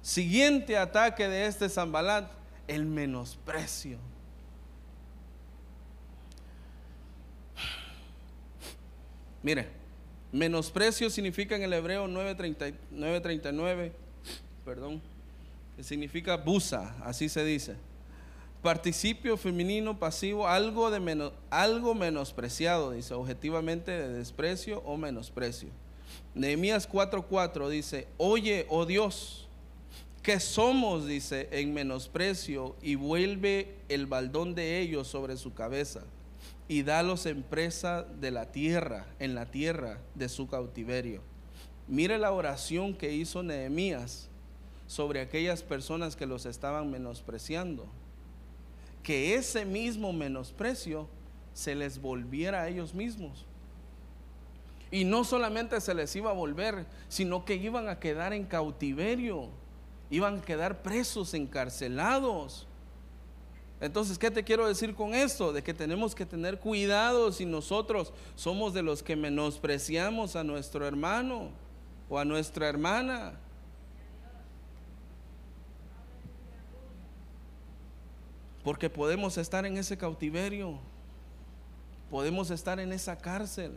Siguiente 0.02 0.78
ataque 0.78 1.28
de 1.28 1.48
este 1.48 1.70
Zambalat, 1.70 2.30
el 2.68 2.86
menosprecio. 2.86 3.98
Mire, 9.42 9.68
Menosprecio 10.34 11.10
significa 11.12 11.56
en 11.56 11.62
el 11.62 11.72
hebreo 11.74 12.08
939, 12.08 13.92
perdón, 14.66 15.00
que 15.76 15.84
significa 15.84 16.38
busa, 16.38 16.96
así 17.04 17.30
se 17.30 17.46
dice. 17.46 17.76
Participio 18.64 19.36
femenino 19.36 20.00
pasivo, 20.00 20.48
algo, 20.48 20.90
de 20.90 21.32
algo 21.50 21.94
menospreciado, 21.94 22.92
dice, 22.92 23.14
objetivamente 23.14 23.92
de 23.92 24.08
desprecio 24.08 24.82
o 24.86 24.96
menosprecio. 24.96 25.68
Nehemías 26.34 26.90
4:4 26.90 27.68
dice, 27.68 28.08
oye, 28.18 28.66
oh 28.70 28.86
Dios, 28.86 29.50
que 30.22 30.40
somos, 30.40 31.06
dice, 31.06 31.50
en 31.52 31.74
menosprecio 31.74 32.78
y 32.82 32.96
vuelve 32.96 33.76
el 33.90 34.08
baldón 34.08 34.56
de 34.56 34.80
ellos 34.80 35.10
sobre 35.10 35.36
su 35.36 35.54
cabeza 35.54 36.06
y 36.70 36.84
dalos 36.84 37.26
en 37.26 37.44
presa 37.44 38.04
de 38.04 38.32
la 38.32 38.54
tierra, 38.54 39.06
en 39.20 39.36
la 39.36 39.46
tierra 39.46 40.00
de 40.16 40.30
su 40.30 40.48
cautiverio. 40.48 41.22
Mire 41.90 42.18
la 42.18 42.32
oración 42.32 42.94
que 42.94 43.14
hizo 43.14 43.44
Nehemías 43.44 44.30
sobre 44.88 45.20
aquellas 45.20 45.64
personas 45.64 46.16
que 46.16 46.26
los 46.26 46.46
estaban 46.46 46.90
menospreciando. 46.90 47.86
Que 49.04 49.36
ese 49.36 49.66
mismo 49.66 50.14
menosprecio 50.14 51.08
se 51.54 51.76
les 51.76 52.02
volviera 52.02 52.64
a 52.64 52.70
ellos 52.70 52.94
mismos. 52.94 53.46
Y 54.92 55.06
no 55.06 55.24
solamente 55.24 55.80
se 55.82 55.94
les 55.94 56.16
iba 56.16 56.30
a 56.30 56.34
volver, 56.34 56.86
sino 57.10 57.46
que 57.46 57.56
iban 57.56 57.90
a 57.90 58.00
quedar 58.00 58.32
en 58.32 58.46
cautiverio, 58.46 59.50
iban 60.10 60.38
a 60.38 60.42
quedar 60.42 60.84
presos, 60.84 61.34
encarcelados. 61.34 62.68
Entonces, 63.82 64.18
¿qué 64.18 64.32
te 64.32 64.44
quiero 64.44 64.68
decir 64.68 64.96
con 64.96 65.14
esto? 65.14 65.52
De 65.52 65.64
que 65.64 65.74
tenemos 65.74 66.16
que 66.16 66.26
tener 66.26 66.60
cuidado 66.60 67.32
si 67.32 67.46
nosotros 67.46 68.14
somos 68.36 68.74
de 68.74 68.84
los 68.84 69.04
que 69.04 69.16
menospreciamos 69.16 70.36
a 70.36 70.44
nuestro 70.44 70.88
hermano 70.88 71.50
o 72.08 72.20
a 72.20 72.24
nuestra 72.24 72.70
hermana. 72.70 73.34
Porque 78.64 78.90
podemos 78.90 79.38
estar 79.38 79.66
en 79.66 79.78
ese 79.78 79.98
cautiverio, 79.98 80.80
podemos 82.10 82.50
estar 82.50 82.80
en 82.80 82.94
esa 82.94 83.18
cárcel. 83.18 83.74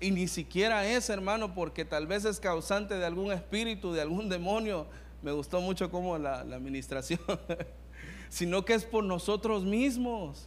Y 0.00 0.10
ni 0.10 0.28
siquiera 0.28 0.86
es, 0.86 1.08
hermano, 1.08 1.54
porque 1.54 1.84
tal 1.84 2.06
vez 2.06 2.24
es 2.24 2.38
causante 2.38 2.94
de 2.94 3.06
algún 3.06 3.32
espíritu, 3.32 3.92
de 3.92 4.02
algún 4.02 4.28
demonio. 4.28 4.86
Me 5.22 5.32
gustó 5.32 5.60
mucho 5.60 5.90
como 5.90 6.18
la, 6.18 6.44
la 6.44 6.56
administración. 6.56 7.20
sino 8.28 8.64
que 8.64 8.74
es 8.74 8.84
por 8.84 9.04
nosotros 9.04 9.64
mismos. 9.64 10.46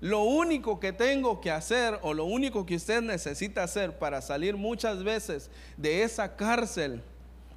Lo 0.00 0.22
único 0.22 0.78
que 0.78 0.92
tengo 0.92 1.40
que 1.40 1.50
hacer 1.50 1.98
o 2.02 2.14
lo 2.14 2.24
único 2.24 2.64
que 2.64 2.76
usted 2.76 3.02
necesita 3.02 3.64
hacer 3.64 3.98
para 3.98 4.22
salir 4.22 4.56
muchas 4.56 5.02
veces 5.02 5.50
de 5.76 6.02
esa 6.02 6.36
cárcel 6.36 7.02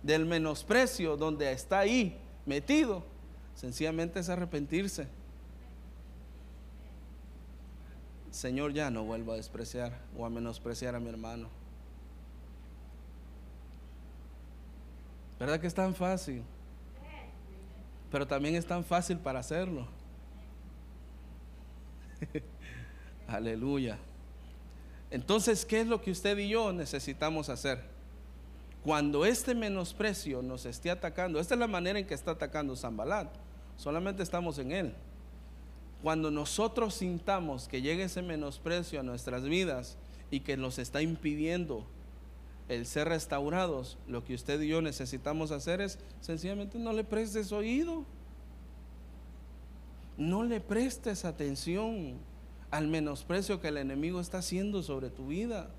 del 0.03 0.25
menosprecio 0.25 1.17
donde 1.17 1.51
está 1.51 1.79
ahí 1.79 2.17
metido, 2.45 3.03
sencillamente 3.55 4.19
es 4.19 4.29
arrepentirse. 4.29 5.07
Señor, 8.31 8.73
ya 8.73 8.89
no 8.89 9.03
vuelvo 9.03 9.33
a 9.33 9.35
despreciar 9.35 9.99
o 10.17 10.25
a 10.25 10.29
menospreciar 10.29 10.95
a 10.95 10.99
mi 10.99 11.09
hermano. 11.09 11.49
¿Verdad 15.39 15.59
que 15.59 15.67
es 15.67 15.73
tan 15.73 15.93
fácil? 15.93 16.43
Pero 18.11 18.27
también 18.27 18.55
es 18.55 18.65
tan 18.65 18.83
fácil 18.83 19.17
para 19.17 19.39
hacerlo. 19.39 19.87
Aleluya. 23.27 23.97
Entonces, 25.09 25.65
¿qué 25.65 25.81
es 25.81 25.87
lo 25.87 26.01
que 26.01 26.11
usted 26.11 26.37
y 26.37 26.49
yo 26.49 26.71
necesitamos 26.71 27.49
hacer? 27.49 27.83
Cuando 28.83 29.25
este 29.25 29.53
menosprecio 29.53 30.41
nos 30.41 30.65
esté 30.65 30.89
atacando, 30.89 31.39
esta 31.39 31.53
es 31.53 31.59
la 31.59 31.67
manera 31.67 31.99
en 31.99 32.07
que 32.07 32.15
está 32.15 32.31
atacando 32.31 32.75
Zambalat, 32.75 33.27
solamente 33.77 34.23
estamos 34.23 34.57
en 34.57 34.71
él. 34.71 34.93
Cuando 36.01 36.31
nosotros 36.31 36.95
sintamos 36.95 37.67
que 37.67 37.81
llegue 37.81 38.03
ese 38.03 38.23
menosprecio 38.23 38.99
a 38.99 39.03
nuestras 39.03 39.43
vidas 39.43 39.97
y 40.31 40.39
que 40.39 40.57
nos 40.57 40.79
está 40.79 41.01
impidiendo 41.03 41.85
el 42.69 42.87
ser 42.87 43.09
restaurados, 43.09 43.99
lo 44.07 44.23
que 44.23 44.33
usted 44.33 44.59
y 44.61 44.69
yo 44.69 44.81
necesitamos 44.81 45.51
hacer 45.51 45.81
es 45.81 45.99
sencillamente 46.21 46.79
no 46.79 46.93
le 46.93 47.03
prestes 47.03 47.51
oído. 47.51 48.05
No 50.17 50.43
le 50.43 50.59
prestes 50.59 51.25
atención 51.25 52.17
al 52.71 52.87
menosprecio 52.87 53.59
que 53.61 53.67
el 53.67 53.77
enemigo 53.77 54.19
está 54.19 54.39
haciendo 54.39 54.81
sobre 54.81 55.09
tu 55.09 55.27
vida. 55.27 55.69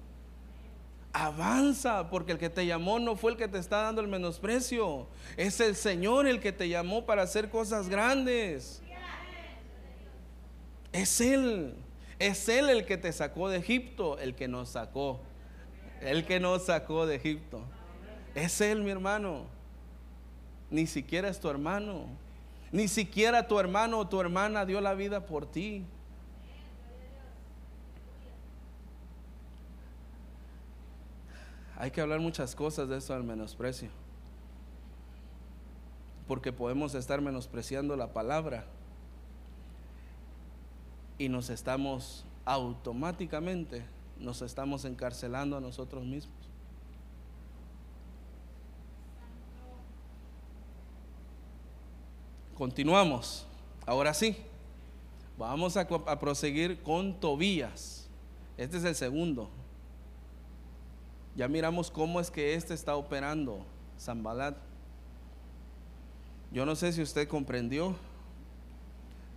Avanza, 1.12 2.08
porque 2.08 2.32
el 2.32 2.38
que 2.38 2.48
te 2.48 2.64
llamó 2.64 2.98
no 2.98 3.16
fue 3.16 3.32
el 3.32 3.36
que 3.36 3.48
te 3.48 3.58
está 3.58 3.82
dando 3.82 4.00
el 4.00 4.08
menosprecio. 4.08 5.06
Es 5.36 5.60
el 5.60 5.76
Señor 5.76 6.26
el 6.26 6.40
que 6.40 6.52
te 6.52 6.68
llamó 6.68 7.04
para 7.04 7.22
hacer 7.22 7.50
cosas 7.50 7.88
grandes. 7.88 8.82
Es 10.92 11.20
Él. 11.20 11.74
Es 12.18 12.48
Él 12.48 12.70
el 12.70 12.86
que 12.86 12.96
te 12.96 13.12
sacó 13.12 13.48
de 13.48 13.58
Egipto, 13.58 14.18
el 14.18 14.34
que 14.34 14.48
nos 14.48 14.70
sacó. 14.70 15.20
El 16.00 16.24
que 16.24 16.40
nos 16.40 16.66
sacó 16.66 17.06
de 17.06 17.16
Egipto. 17.16 17.62
Es 18.34 18.60
Él, 18.60 18.82
mi 18.82 18.90
hermano. 18.90 19.46
Ni 20.70 20.86
siquiera 20.86 21.28
es 21.28 21.40
tu 21.40 21.50
hermano. 21.50 22.06
Ni 22.70 22.88
siquiera 22.88 23.46
tu 23.46 23.58
hermano 23.58 23.98
o 23.98 24.08
tu 24.08 24.20
hermana 24.20 24.64
dio 24.64 24.80
la 24.80 24.94
vida 24.94 25.26
por 25.26 25.44
ti. 25.44 25.84
Hay 31.82 31.90
que 31.90 32.00
hablar 32.00 32.20
muchas 32.20 32.54
cosas 32.54 32.88
de 32.88 32.98
eso 32.98 33.12
del 33.12 33.24
menosprecio. 33.24 33.90
Porque 36.28 36.52
podemos 36.52 36.94
estar 36.94 37.20
menospreciando 37.20 37.96
la 37.96 38.12
palabra 38.12 38.66
y 41.18 41.28
nos 41.28 41.50
estamos 41.50 42.24
automáticamente, 42.44 43.84
nos 44.16 44.42
estamos 44.42 44.84
encarcelando 44.84 45.56
a 45.56 45.60
nosotros 45.60 46.04
mismos. 46.04 46.36
Continuamos. 52.54 53.44
Ahora 53.86 54.14
sí, 54.14 54.36
vamos 55.36 55.76
a, 55.76 55.88
proseguir 56.20 56.80
con 56.84 57.18
Tobías. 57.18 58.08
Este 58.56 58.76
es 58.76 58.84
el 58.84 58.94
segundo. 58.94 59.50
Ya 61.34 61.48
miramos 61.48 61.90
cómo 61.90 62.20
es 62.20 62.30
que 62.30 62.54
este 62.54 62.74
está 62.74 62.96
operando, 62.96 63.64
Zambalat. 63.98 64.56
Yo 66.52 66.66
no 66.66 66.76
sé 66.76 66.92
si 66.92 67.00
usted 67.00 67.26
comprendió, 67.26 67.96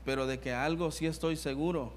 pero 0.03 0.27
de 0.27 0.39
que 0.39 0.53
algo 0.53 0.91
sí 0.91 1.05
estoy 1.05 1.37
seguro 1.37 1.93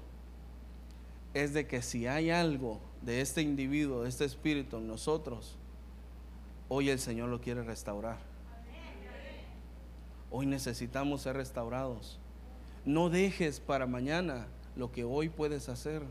es 1.33 1.53
de 1.53 1.67
que 1.67 1.81
si 1.81 2.07
hay 2.07 2.29
algo 2.29 2.79
de 3.01 3.21
este 3.21 3.41
individuo, 3.41 4.03
de 4.03 4.09
este 4.09 4.25
espíritu 4.25 4.77
en 4.77 4.87
nosotros, 4.87 5.57
hoy 6.69 6.89
el 6.89 6.99
Señor 6.99 7.29
lo 7.29 7.41
quiere 7.41 7.63
restaurar. 7.63 8.17
Hoy 10.31 10.45
necesitamos 10.45 11.23
ser 11.23 11.35
restaurados. 11.35 12.19
No 12.85 13.09
dejes 13.09 13.59
para 13.59 13.87
mañana 13.87 14.47
lo 14.75 14.91
que 14.91 15.03
hoy 15.03 15.29
puedes 15.29 15.69
hacer. 15.69 16.03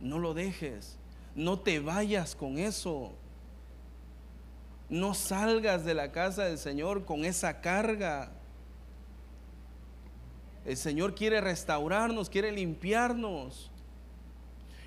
No 0.00 0.18
lo 0.18 0.34
dejes. 0.34 0.98
No 1.34 1.58
te 1.58 1.80
vayas 1.80 2.34
con 2.34 2.58
eso. 2.58 3.12
No 4.88 5.14
salgas 5.14 5.84
de 5.84 5.94
la 5.94 6.12
casa 6.12 6.44
del 6.44 6.58
Señor 6.58 7.04
con 7.04 7.24
esa 7.24 7.60
carga. 7.60 8.30
El 10.64 10.76
Señor 10.76 11.14
quiere 11.14 11.40
restaurarnos, 11.40 12.30
quiere 12.30 12.52
limpiarnos. 12.52 13.70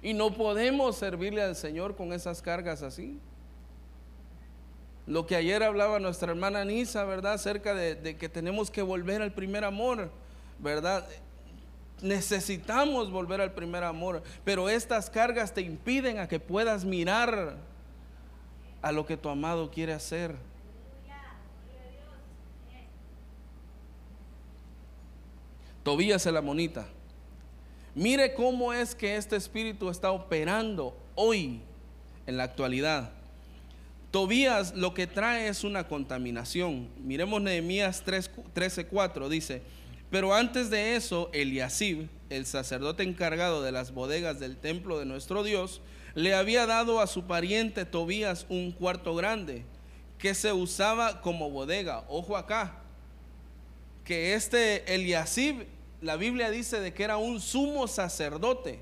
Y 0.01 0.13
no 0.13 0.33
podemos 0.33 0.97
servirle 0.97 1.43
al 1.43 1.55
Señor 1.55 1.95
con 1.95 2.13
esas 2.13 2.41
cargas 2.41 2.81
así. 2.81 3.19
Lo 5.05 5.25
que 5.27 5.35
ayer 5.35 5.61
hablaba 5.63 5.99
nuestra 5.99 6.31
hermana 6.31 6.65
Nisa, 6.65 7.03
¿verdad? 7.05 7.33
Acerca 7.33 7.73
de, 7.73 7.95
de 7.95 8.17
que 8.17 8.29
tenemos 8.29 8.71
que 8.71 8.81
volver 8.81 9.21
al 9.21 9.33
primer 9.33 9.63
amor, 9.63 10.11
¿verdad? 10.59 11.07
Necesitamos 12.01 13.11
volver 13.11 13.41
al 13.41 13.53
primer 13.53 13.83
amor, 13.83 14.23
pero 14.43 14.69
estas 14.69 15.09
cargas 15.09 15.53
te 15.53 15.61
impiden 15.61 16.19
a 16.19 16.27
que 16.27 16.39
puedas 16.39 16.83
mirar 16.83 17.57
a 18.81 18.91
lo 18.91 19.05
que 19.05 19.17
tu 19.17 19.29
amado 19.29 19.69
quiere 19.69 19.93
hacer. 19.93 20.35
Tobías 25.83 26.25
el 26.25 26.37
amonita. 26.37 26.87
Mire 27.95 28.33
cómo 28.33 28.71
es 28.73 28.95
que 28.95 29.15
este 29.15 29.35
espíritu 29.35 29.89
está 29.89 30.11
operando 30.11 30.95
hoy, 31.15 31.61
en 32.27 32.37
la 32.37 32.43
actualidad. 32.43 33.11
Tobías 34.11 34.75
lo 34.75 34.93
que 34.93 35.07
trae 35.07 35.47
es 35.47 35.63
una 35.63 35.87
contaminación. 35.87 36.89
Miremos 36.97 37.41
Nehemías 37.41 38.03
13:4, 38.05 39.29
dice, 39.29 39.61
pero 40.11 40.35
antes 40.35 40.69
de 40.69 40.95
eso, 40.97 41.29
Eliasib, 41.31 42.09
el 42.29 42.45
sacerdote 42.45 43.03
encargado 43.03 43.63
de 43.63 43.71
las 43.71 43.93
bodegas 43.93 44.39
del 44.39 44.57
templo 44.57 44.99
de 44.99 45.05
nuestro 45.05 45.41
Dios, 45.41 45.81
le 46.15 46.35
había 46.35 46.65
dado 46.65 46.99
a 46.99 47.07
su 47.07 47.23
pariente 47.23 47.85
Tobías 47.85 48.45
un 48.49 48.73
cuarto 48.73 49.15
grande 49.15 49.63
que 50.17 50.35
se 50.35 50.51
usaba 50.51 51.21
como 51.21 51.49
bodega. 51.49 52.03
Ojo 52.09 52.35
acá, 52.35 52.75
que 54.03 54.33
este 54.33 54.93
Eliasib, 54.93 55.65
la 56.01 56.17
Biblia 56.17 56.51
dice 56.51 56.81
de 56.81 56.93
que 56.93 57.03
era 57.03 57.15
un 57.15 57.39
sumo 57.39 57.87
sacerdote, 57.87 58.79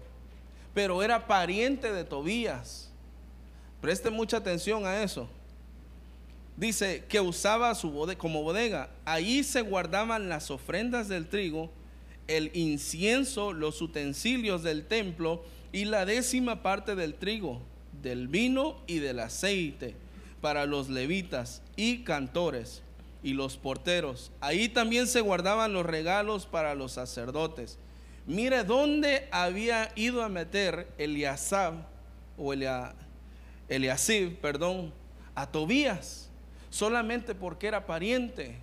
pero 0.74 1.04
era 1.04 1.28
pariente 1.28 1.94
de 1.94 2.04
Tobías. 2.06 2.90
Preste 3.82 4.10
mucha 4.10 4.38
atención 4.38 4.86
a 4.88 5.04
eso. 5.04 5.30
Dice 6.60 7.06
que 7.08 7.22
usaba 7.22 7.74
su 7.74 7.90
como 8.18 8.44
bodega. 8.44 8.90
Ahí 9.06 9.46
se 9.46 9.62
guardaban 9.62 10.28
las 10.28 10.52
ofrendas 10.52 11.08
del 11.08 11.30
trigo, 11.30 11.72
el 12.28 12.52
incienso, 12.54 13.54
los 13.54 13.82
utensilios 13.82 14.62
del 14.62 14.86
templo 14.86 15.42
y 15.72 15.86
la 15.86 16.06
décima 16.06 16.62
parte 16.62 16.96
del 16.96 17.14
trigo, 17.14 17.62
del 18.02 18.28
vino 18.28 18.76
y 18.88 19.00
del 19.00 19.22
aceite 19.22 19.96
para 20.42 20.66
los 20.66 20.90
levitas 20.90 21.62
y 21.78 22.00
cantores 22.00 22.82
y 23.24 23.32
los 23.32 23.56
porteros. 23.56 24.34
Ahí 24.42 24.68
también 24.68 25.08
se 25.08 25.22
guardaban 25.22 25.72
los 25.72 25.86
regalos 25.86 26.46
para 26.46 26.76
los 26.76 26.92
sacerdotes. 26.92 27.78
Mire 28.28 28.66
dónde 28.66 29.30
había 29.32 29.94
ido 29.96 30.24
a 30.24 30.30
meter 30.30 30.90
Eliasab 30.98 31.86
o 32.38 32.54
Eliasib, 33.70 34.36
perdón, 34.42 34.92
a 35.36 35.48
Tobías, 35.48 36.29
solamente 36.70 37.36
porque 37.36 37.68
era 37.68 37.86
pariente. 37.86 38.56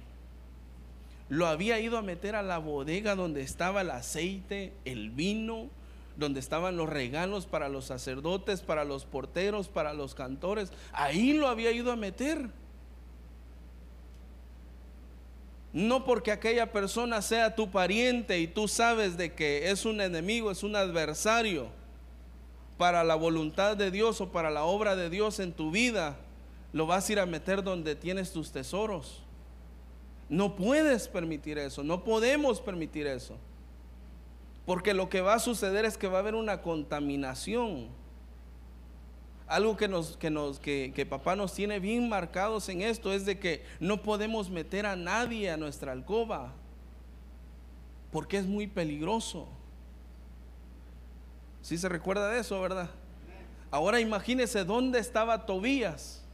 Lo 1.29 1.47
había 1.47 1.81
ido 1.81 1.99
a 1.99 2.03
meter 2.03 2.37
a 2.37 2.43
la 2.43 2.59
bodega 2.59 3.17
donde 3.17 3.43
estaba 3.43 3.81
el 3.81 3.91
aceite, 3.91 4.73
el 4.85 5.11
vino, 5.11 5.69
donde 6.17 6.41
estaban 6.41 6.77
los 6.77 6.89
regalos 6.89 7.47
para 7.47 7.69
los 7.69 7.87
sacerdotes, 7.87 8.61
para 8.61 8.85
los 8.85 9.05
porteros, 9.05 9.69
para 9.69 9.93
los 9.93 10.15
cantores. 10.15 10.73
Ahí 10.93 11.33
lo 11.33 11.49
había 11.49 11.73
ido 11.73 11.93
a 11.93 11.97
meter. 11.97 12.49
No 15.73 16.05
porque 16.05 16.33
aquella 16.33 16.73
persona 16.73 17.21
sea 17.21 17.55
tu 17.55 17.71
pariente 17.71 18.39
y 18.41 18.47
tú 18.47 18.67
sabes 18.67 19.19
de 19.19 19.35
que 19.35 19.71
es 19.71 19.85
un 19.85 20.01
enemigo, 20.01 20.51
es 20.51 20.63
un 20.63 20.75
adversario 20.75 21.69
para 22.79 23.05
la 23.05 23.15
voluntad 23.15 23.77
de 23.77 23.91
Dios 23.91 24.21
o 24.21 24.31
para 24.31 24.51
la 24.51 24.65
obra 24.65 24.97
de 24.97 25.11
Dios 25.11 25.39
en 25.39 25.53
tu 25.53 25.71
vida, 25.71 26.17
lo 26.73 26.87
vas 26.87 27.09
a 27.09 27.12
ir 27.12 27.21
a 27.21 27.27
meter 27.27 27.62
donde 27.62 27.95
tienes 27.95 28.33
tus 28.33 28.53
tesoros. 28.53 29.23
No 30.29 30.57
puedes 30.57 31.09
permitir 31.09 31.59
eso, 31.59 31.85
no 31.85 32.03
podemos 32.03 32.61
permitir 32.61 33.07
eso. 33.07 33.37
Porque 34.67 34.93
lo 34.93 35.09
que 35.09 35.21
va 35.21 35.35
a 35.35 35.39
suceder 35.39 35.85
es 35.85 35.97
que 35.97 36.09
va 36.09 36.19
a 36.19 36.21
haber 36.21 36.35
una 36.35 36.61
contaminación. 36.61 37.87
Algo 39.47 39.77
que, 39.77 41.07
papá 41.09 41.37
nos 41.37 41.55
tiene 41.55 41.79
bien 41.79 42.09
marcados 42.09 42.69
en 42.69 42.83
esto 42.83 43.12
es 43.12 43.25
de 43.25 43.39
que 43.39 43.64
no 43.79 44.03
podemos 44.03 44.51
meter 44.51 44.85
a 44.85 44.97
nadie 44.97 45.51
a 45.53 45.57
nuestra 45.57 45.93
alcoba. 45.93 46.53
Porque 48.11 48.39
es 48.39 48.47
muy 48.47 48.67
peligroso. 48.67 49.47
Si 51.62 51.79
se 51.79 51.89
recuerda 51.89 52.29
de 52.29 52.41
eso, 52.41 52.61
¿verdad? 52.61 52.91
Ahora 53.71 54.01
imagínese 54.01 54.64
dónde 54.64 54.99
estaba 54.99 55.47
Tobías, 55.47 56.25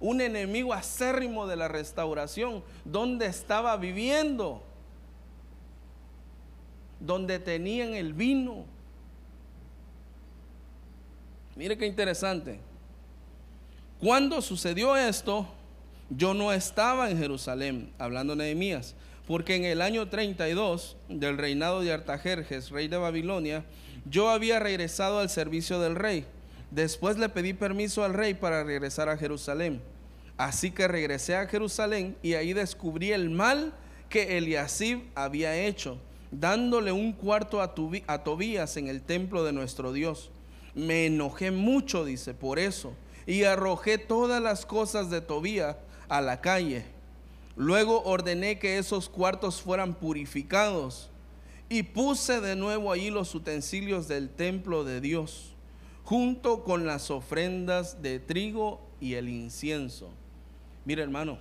un 0.00 0.20
enemigo 0.20 0.72
acérrimo 0.72 1.46
de 1.46 1.56
la 1.56 1.68
restauración, 1.68 2.64
dónde 2.84 3.26
estaba 3.26 3.76
viviendo 3.76 4.62
donde 7.00 7.38
tenían 7.38 7.94
el 7.94 8.12
vino. 8.12 8.64
Mire 11.56 11.76
qué 11.76 11.86
interesante. 11.86 12.60
Cuando 13.98 14.40
sucedió 14.40 14.96
esto, 14.96 15.46
yo 16.10 16.34
no 16.34 16.52
estaba 16.52 17.10
en 17.10 17.18
Jerusalén, 17.18 17.92
hablando 17.98 18.34
de 18.34 18.44
Nehemías, 18.44 18.94
porque 19.26 19.56
en 19.56 19.64
el 19.64 19.82
año 19.82 20.08
32 20.08 20.96
del 21.08 21.38
reinado 21.38 21.80
de 21.80 21.92
Artajerjes, 21.92 22.70
rey 22.70 22.88
de 22.88 22.96
Babilonia, 22.96 23.64
yo 24.04 24.30
había 24.30 24.58
regresado 24.58 25.18
al 25.18 25.28
servicio 25.28 25.80
del 25.80 25.96
rey. 25.96 26.24
Después 26.70 27.18
le 27.18 27.28
pedí 27.28 27.52
permiso 27.52 28.04
al 28.04 28.14
rey 28.14 28.34
para 28.34 28.64
regresar 28.64 29.08
a 29.08 29.16
Jerusalén. 29.16 29.82
Así 30.36 30.70
que 30.70 30.88
regresé 30.88 31.36
a 31.36 31.46
Jerusalén 31.46 32.16
y 32.22 32.34
ahí 32.34 32.52
descubrí 32.52 33.12
el 33.12 33.30
mal 33.30 33.74
que 34.08 34.38
Eliasib 34.38 35.02
había 35.14 35.56
hecho 35.56 35.98
dándole 36.30 36.92
un 36.92 37.12
cuarto 37.12 37.60
a, 37.60 37.74
Tobías 38.24 38.76
en 38.76 38.88
el 38.88 39.02
templo 39.02 39.44
de 39.44 39.52
nuestro 39.52 39.92
Dios. 39.92 40.30
Me 40.74 41.06
enojé 41.06 41.50
mucho, 41.50 42.04
dice, 42.04 42.34
por 42.34 42.58
eso, 42.58 42.94
y 43.26 43.44
arrojé 43.44 43.98
todas 43.98 44.40
las 44.42 44.64
cosas 44.64 45.10
de 45.10 45.20
Tobías 45.20 45.76
a 46.08 46.20
la 46.20 46.40
calle. 46.40 46.84
Luego 47.56 48.02
ordené 48.04 48.58
que 48.58 48.78
esos 48.78 49.08
cuartos 49.08 49.60
fueran 49.60 49.94
purificados 49.94 51.10
y 51.68 51.82
puse 51.82 52.40
de 52.40 52.56
nuevo 52.56 52.92
allí 52.92 53.10
los 53.10 53.34
utensilios 53.34 54.08
del 54.08 54.30
templo 54.30 54.84
de 54.84 55.00
Dios, 55.00 55.49
junto 56.10 56.64
con 56.64 56.88
las 56.88 57.08
ofrendas 57.12 58.02
de 58.02 58.18
trigo 58.18 58.80
y 59.00 59.14
el 59.14 59.28
incienso. 59.28 60.10
Mira 60.84 61.04
hermano, 61.04 61.38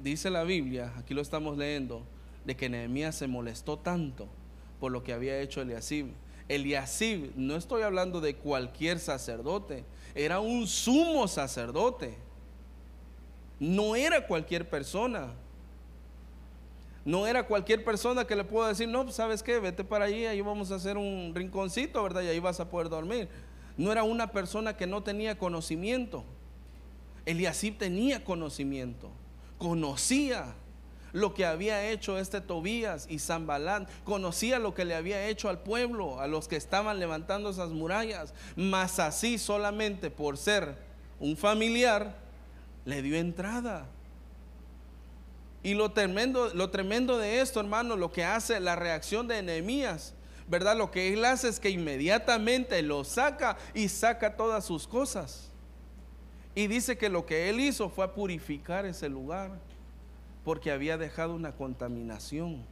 dice 0.00 0.30
la 0.30 0.44
Biblia, 0.44 0.92
aquí 0.96 1.14
lo 1.14 1.20
estamos 1.20 1.58
leyendo, 1.58 2.04
de 2.44 2.56
que 2.56 2.68
Nehemías 2.68 3.16
se 3.16 3.26
molestó 3.26 3.76
tanto 3.76 4.28
por 4.78 4.92
lo 4.92 5.02
que 5.02 5.12
había 5.12 5.40
hecho 5.40 5.62
Eliasib. 5.62 6.06
Eliasib, 6.46 7.32
no 7.34 7.56
estoy 7.56 7.82
hablando 7.82 8.20
de 8.20 8.36
cualquier 8.36 9.00
sacerdote, 9.00 9.84
era 10.14 10.38
un 10.38 10.68
sumo 10.68 11.26
sacerdote. 11.26 12.16
No 13.58 13.96
era 13.96 14.28
cualquier 14.28 14.70
persona. 14.70 15.34
No 17.08 17.26
era 17.26 17.46
cualquier 17.46 17.84
persona 17.84 18.26
que 18.26 18.36
le 18.36 18.44
pueda 18.44 18.68
decir, 18.68 18.86
no, 18.86 19.02
pues, 19.02 19.16
sabes 19.16 19.42
qué, 19.42 19.58
vete 19.60 19.82
para 19.82 20.04
ahí, 20.04 20.26
ahí 20.26 20.42
vamos 20.42 20.70
a 20.70 20.74
hacer 20.74 20.98
un 20.98 21.32
rinconcito, 21.34 22.02
¿verdad? 22.02 22.20
Y 22.20 22.26
ahí 22.26 22.38
vas 22.38 22.60
a 22.60 22.68
poder 22.68 22.90
dormir. 22.90 23.30
No 23.78 23.90
era 23.90 24.02
una 24.02 24.30
persona 24.30 24.76
que 24.76 24.86
no 24.86 25.02
tenía 25.02 25.38
conocimiento. 25.38 26.22
Eliasib 27.24 27.78
tenía 27.78 28.24
conocimiento, 28.24 29.10
conocía 29.56 30.54
lo 31.14 31.32
que 31.32 31.46
había 31.46 31.88
hecho 31.88 32.18
este 32.18 32.42
Tobías 32.42 33.06
y 33.08 33.20
Zambalán, 33.20 33.88
conocía 34.04 34.58
lo 34.58 34.74
que 34.74 34.84
le 34.84 34.94
había 34.94 35.28
hecho 35.28 35.48
al 35.48 35.60
pueblo, 35.60 36.20
a 36.20 36.26
los 36.26 36.46
que 36.46 36.56
estaban 36.56 36.98
levantando 36.98 37.48
esas 37.48 37.70
murallas, 37.70 38.34
mas 38.54 38.98
así 38.98 39.38
solamente 39.38 40.10
por 40.10 40.36
ser 40.36 40.76
un 41.20 41.38
familiar, 41.38 42.18
le 42.84 43.00
dio 43.00 43.16
entrada. 43.16 43.86
Y 45.62 45.74
lo 45.74 45.90
tremendo, 45.90 46.52
lo 46.54 46.70
tremendo 46.70 47.18
de 47.18 47.40
esto, 47.40 47.60
hermano, 47.60 47.96
lo 47.96 48.12
que 48.12 48.24
hace 48.24 48.60
la 48.60 48.76
reacción 48.76 49.26
de 49.26 49.42
Nehemías, 49.42 50.14
¿verdad? 50.48 50.76
Lo 50.76 50.90
que 50.90 51.12
él 51.12 51.24
hace 51.24 51.48
es 51.48 51.58
que 51.58 51.70
inmediatamente 51.70 52.80
lo 52.82 53.04
saca 53.04 53.58
y 53.74 53.88
saca 53.88 54.36
todas 54.36 54.64
sus 54.64 54.86
cosas. 54.86 55.50
Y 56.54 56.66
dice 56.66 56.96
que 56.96 57.08
lo 57.08 57.26
que 57.26 57.50
él 57.50 57.60
hizo 57.60 57.88
fue 57.88 58.12
purificar 58.12 58.86
ese 58.86 59.08
lugar 59.08 59.52
porque 60.44 60.70
había 60.70 60.96
dejado 60.96 61.34
una 61.34 61.52
contaminación. 61.52 62.64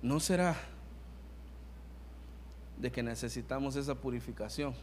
¿No 0.00 0.20
será 0.20 0.56
de 2.76 2.92
que 2.92 3.02
necesitamos 3.02 3.74
esa 3.76 3.94
purificación? 3.94 4.74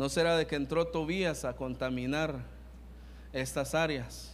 ¿No 0.00 0.08
será 0.08 0.34
de 0.38 0.46
que 0.46 0.56
entró 0.56 0.86
Tobías 0.86 1.44
a 1.44 1.54
contaminar 1.54 2.42
estas 3.34 3.74
áreas? 3.74 4.32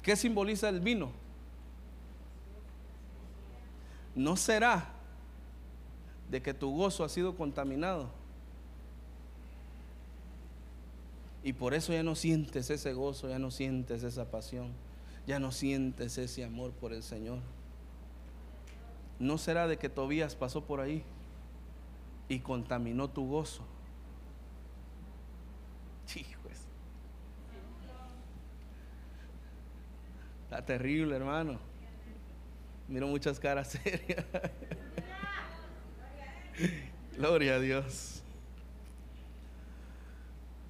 ¿Qué 0.00 0.14
simboliza 0.14 0.68
el 0.68 0.78
vino? 0.78 1.10
¿No 4.14 4.36
será 4.36 4.92
de 6.30 6.40
que 6.40 6.54
tu 6.54 6.72
gozo 6.72 7.02
ha 7.02 7.08
sido 7.08 7.34
contaminado. 7.34 8.10
Y 11.42 11.52
por 11.52 11.74
eso 11.74 11.92
ya 11.92 12.04
no 12.04 12.14
sientes 12.14 12.70
ese 12.70 12.92
gozo, 12.92 13.28
ya 13.28 13.40
no 13.40 13.50
sientes 13.50 14.04
esa 14.04 14.30
pasión, 14.30 14.68
ya 15.26 15.40
no 15.40 15.50
sientes 15.50 16.16
ese 16.16 16.44
amor 16.44 16.70
por 16.70 16.92
el 16.92 17.02
Señor. 17.02 17.40
¿No 19.18 19.36
será 19.36 19.66
de 19.66 19.78
que 19.78 19.88
Tobías 19.88 20.36
pasó 20.36 20.64
por 20.64 20.78
ahí 20.78 21.04
y 22.28 22.40
contaminó 22.40 23.08
tu 23.08 23.26
gozo? 23.26 23.64
Hijos. 26.14 26.52
Está 30.44 30.64
terrible, 30.64 31.16
hermano. 31.16 31.58
Miro 32.86 33.08
muchas 33.08 33.40
caras 33.40 33.68
serias. 33.82 34.24
Gloria 37.16 37.56
a 37.56 37.58
Dios. 37.58 38.22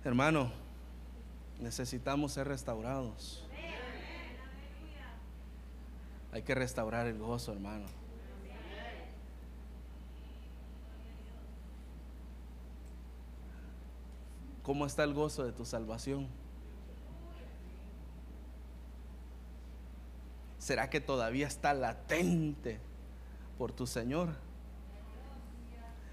Hermano, 0.04 0.50
necesitamos 1.60 2.32
ser 2.32 2.48
restaurados. 2.48 3.44
Hay 6.32 6.42
que 6.42 6.54
restaurar 6.54 7.06
el 7.06 7.18
gozo, 7.18 7.52
hermano. 7.52 7.86
¿Cómo 14.64 14.86
está 14.86 15.04
el 15.04 15.12
gozo 15.12 15.44
de 15.44 15.52
tu 15.52 15.66
salvación? 15.66 16.26
¿Será 20.58 20.88
que 20.88 21.02
todavía 21.02 21.46
está 21.46 21.74
latente 21.74 22.80
por 23.58 23.72
tu 23.72 23.86
Señor? 23.86 24.30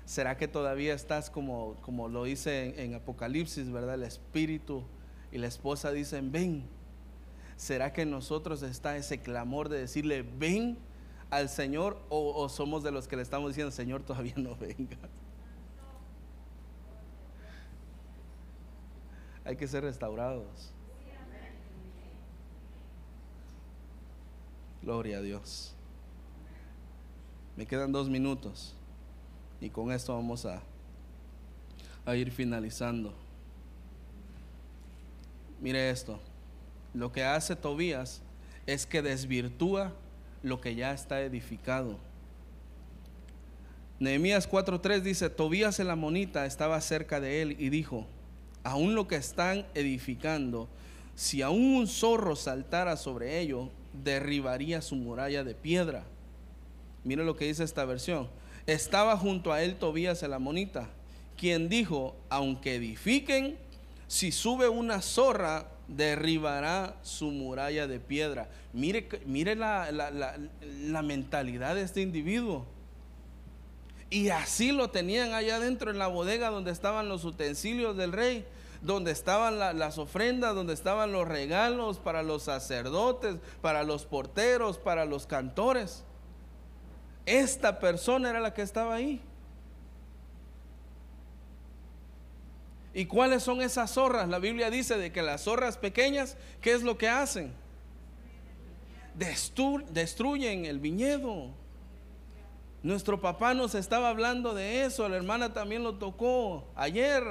¿Será 0.04 0.36
que 0.36 0.50
todavía 0.50 0.94
estás 0.94 1.30
como, 1.30 1.76
como 1.82 2.10
lo 2.10 2.26
dice 2.26 2.84
en, 2.84 2.94
Apocalipsis, 2.94 3.72
verdad? 3.72 3.96
El 3.96 4.04
espíritu 4.04 4.84
y 5.32 5.38
la 5.38 5.48
esposa 5.48 5.94
dicen, 5.94 6.34
ven. 6.34 6.66
¿Será 7.56 7.94
que 7.94 8.02
en 8.02 8.12
nosotros 8.12 8.64
está 8.64 8.98
ese 8.98 9.22
clamor 9.22 9.70
de 9.70 9.80
decirle, 9.80 10.24
ven 10.24 10.78
al 11.30 11.48
Señor? 11.48 12.02
O, 12.10 12.34
o 12.36 12.50
somos 12.50 12.84
de 12.84 12.92
los 12.92 13.08
que 13.08 13.16
le 13.16 13.22
estamos 13.22 13.52
diciendo, 13.52 13.72
Señor, 13.72 14.04
todavía 14.04 14.34
no 14.36 14.58
venga? 14.58 14.98
Hay 19.44 19.56
que 19.56 19.68
ser 19.68 19.84
restaurados. 19.84 20.72
Gloria 24.82 25.18
a 25.18 25.22
Dios. 25.22 25.74
Me 27.56 27.66
quedan 27.66 27.92
dos 27.92 28.10
minutos. 28.10 28.76
Y 29.60 29.70
con 29.70 29.92
esto 29.92 30.16
vamos 30.16 30.46
a, 30.46 30.62
a 32.06 32.16
ir 32.16 32.32
finalizando. 32.32 33.14
Mire 35.60 35.90
esto. 35.90 36.20
Lo 36.94 37.12
que 37.12 37.24
hace 37.24 37.56
Tobías 37.56 38.22
es 38.66 38.86
que 38.86 39.02
desvirtúa 39.02 39.94
lo 40.44 40.60
que 40.60 40.76
ya 40.76 40.92
está 40.92 41.22
edificado. 41.22 41.98
Nehemías 44.00 44.50
4:3 44.50 45.02
dice, 45.02 45.30
Tobías 45.30 45.80
el 45.80 45.92
amonita 45.92 46.48
estaba 46.48 46.82
cerca 46.82 47.20
de 47.20 47.44
él 47.44 47.56
y 47.60 47.70
dijo, 47.70 48.08
aún 48.64 48.96
lo 48.96 49.08
que 49.08 49.16
están 49.16 49.66
edificando, 49.74 50.68
si 51.16 51.42
aún 51.42 51.76
un 51.76 51.88
zorro 51.88 52.36
saltara 52.36 52.98
sobre 52.98 53.40
ello, 53.40 53.70
derribaría 54.04 54.82
su 54.82 54.96
muralla 54.96 55.44
de 55.44 55.56
piedra. 55.56 56.04
Mire 57.04 57.24
lo 57.24 57.36
que 57.36 57.46
dice 57.46 57.64
esta 57.64 57.86
versión. 57.86 58.30
Estaba 58.68 59.18
junto 59.18 59.52
a 59.52 59.64
él 59.64 59.76
Tobías 59.76 60.24
el 60.24 60.34
amonita, 60.34 60.90
quien 61.38 61.68
dijo, 61.70 62.16
aunque 62.30 62.76
edifiquen, 62.76 63.58
si 64.08 64.32
sube 64.32 64.70
una 64.70 65.02
zorra, 65.02 65.68
derribará 65.88 66.96
su 67.02 67.32
muralla 67.32 67.88
de 67.88 68.00
piedra. 68.00 68.50
Mire, 68.74 69.08
mire 69.26 69.56
la, 69.56 69.92
la 69.92 71.02
mentalidad 71.02 71.76
de 71.76 71.82
este 71.82 72.02
individuo. 72.02 72.66
Y 74.12 74.28
así 74.28 74.74
lo 74.74 74.90
tenían 74.90 75.34
allá 75.34 75.56
adentro 75.56 75.90
en 75.90 75.98
la 75.98 76.08
bodega 76.08 76.50
donde 76.50 76.72
estaban 76.72 77.08
los 77.08 77.24
utensilios 77.24 77.96
del 77.96 78.12
rey, 78.12 78.46
donde 78.82 79.12
estaban 79.12 79.58
las 79.58 79.98
ofrendas, 79.98 80.54
donde 80.54 80.74
estaban 80.74 81.14
los 81.14 81.26
regalos 81.26 81.98
para 81.98 82.22
los 82.22 82.44
sacerdotes, 82.44 83.38
para 83.62 83.84
los 83.84 84.06
porteros, 84.06 84.78
para 84.78 85.06
los 85.06 85.26
cantores. 85.26 86.04
Esta 87.26 87.80
persona 87.80 88.30
era 88.32 88.42
la 88.42 88.54
que 88.54 88.64
estaba 88.64 88.96
ahí. 88.96 89.22
¿Y 92.94 93.06
cuáles 93.06 93.44
son 93.44 93.62
esas 93.62 93.92
zorras? 93.92 94.28
La 94.28 94.40
Biblia 94.40 94.70
dice 94.70 94.98
de 94.98 95.14
que 95.14 95.22
las 95.22 95.46
zorras 95.46 95.78
pequeñas, 95.78 96.36
¿qué 96.60 96.74
es 96.74 96.84
lo 96.84 96.98
que 96.98 97.08
hacen? 97.08 97.54
destruyen 99.14 100.66
el 100.66 100.80
viñedo. 100.80 101.61
Nuestro 102.84 103.22
papá 103.22 103.54
nos 103.54 103.76
estaba 103.76 104.10
hablando 104.10 104.56
de 104.56 104.86
eso, 104.86 105.08
la 105.08 105.18
hermana 105.18 105.54
también 105.54 105.84
lo 105.84 105.94
tocó 105.96 106.68
ayer. 106.76 107.24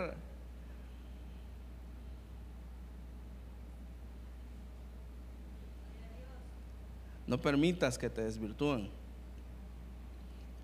No 7.27 7.41
permitas 7.41 7.99
que 7.99 8.11
te 8.11 8.23
desvirtúen. 8.23 8.91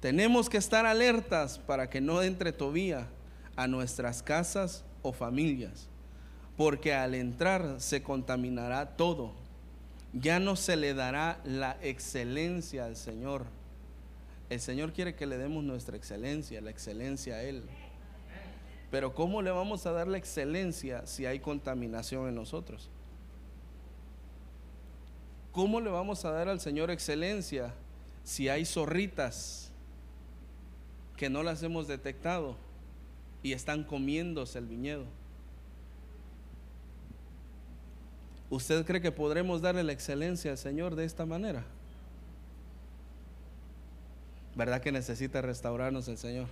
Tenemos 0.00 0.48
que 0.48 0.58
estar 0.58 0.86
alertas 0.86 1.58
para 1.58 1.90
que 1.90 2.00
no 2.00 2.22
entre 2.22 2.52
Tobía 2.52 3.08
a 3.56 3.66
nuestras 3.66 4.22
casas 4.22 4.84
o 5.02 5.12
familias, 5.12 5.88
porque 6.56 6.94
al 6.94 7.14
entrar 7.14 7.80
se 7.80 8.02
contaminará 8.02 8.96
todo. 8.96 9.32
Ya 10.12 10.38
no 10.38 10.54
se 10.54 10.76
le 10.76 10.94
dará 10.94 11.40
la 11.44 11.76
excelencia 11.82 12.84
al 12.84 12.96
Señor. 12.96 13.46
El 14.48 14.60
Señor 14.60 14.92
quiere 14.92 15.14
que 15.14 15.26
le 15.26 15.38
demos 15.38 15.64
nuestra 15.64 15.96
excelencia, 15.96 16.60
la 16.60 16.70
excelencia 16.70 17.34
a 17.34 17.42
Él. 17.42 17.64
Pero 18.90 19.14
¿cómo 19.14 19.42
le 19.42 19.50
vamos 19.50 19.86
a 19.86 19.92
dar 19.92 20.06
la 20.06 20.18
excelencia 20.18 21.06
si 21.06 21.26
hay 21.26 21.40
contaminación 21.40 22.28
en 22.28 22.34
nosotros? 22.36 22.88
¿Cómo 25.52 25.80
le 25.80 25.90
vamos 25.90 26.24
a 26.24 26.30
dar 26.30 26.48
al 26.48 26.60
Señor 26.60 26.90
excelencia 26.90 27.74
si 28.26 28.48
hay 28.48 28.64
zorritas 28.64 29.70
que 31.16 31.30
no 31.30 31.42
las 31.42 31.62
hemos 31.62 31.88
detectado 31.88 32.56
y 33.42 33.52
están 33.52 33.84
comiéndose 33.84 34.58
el 34.58 34.66
viñedo. 34.66 35.04
¿Usted 38.50 38.84
cree 38.84 39.00
que 39.00 39.12
podremos 39.12 39.60
darle 39.62 39.84
la 39.84 39.92
excelencia 39.92 40.50
al 40.50 40.58
Señor 40.58 40.96
de 40.96 41.04
esta 41.04 41.26
manera? 41.26 41.64
¿Verdad 44.56 44.80
que 44.80 44.90
necesita 44.90 45.42
restaurarnos 45.42 46.08
el 46.08 46.16
Señor? 46.16 46.48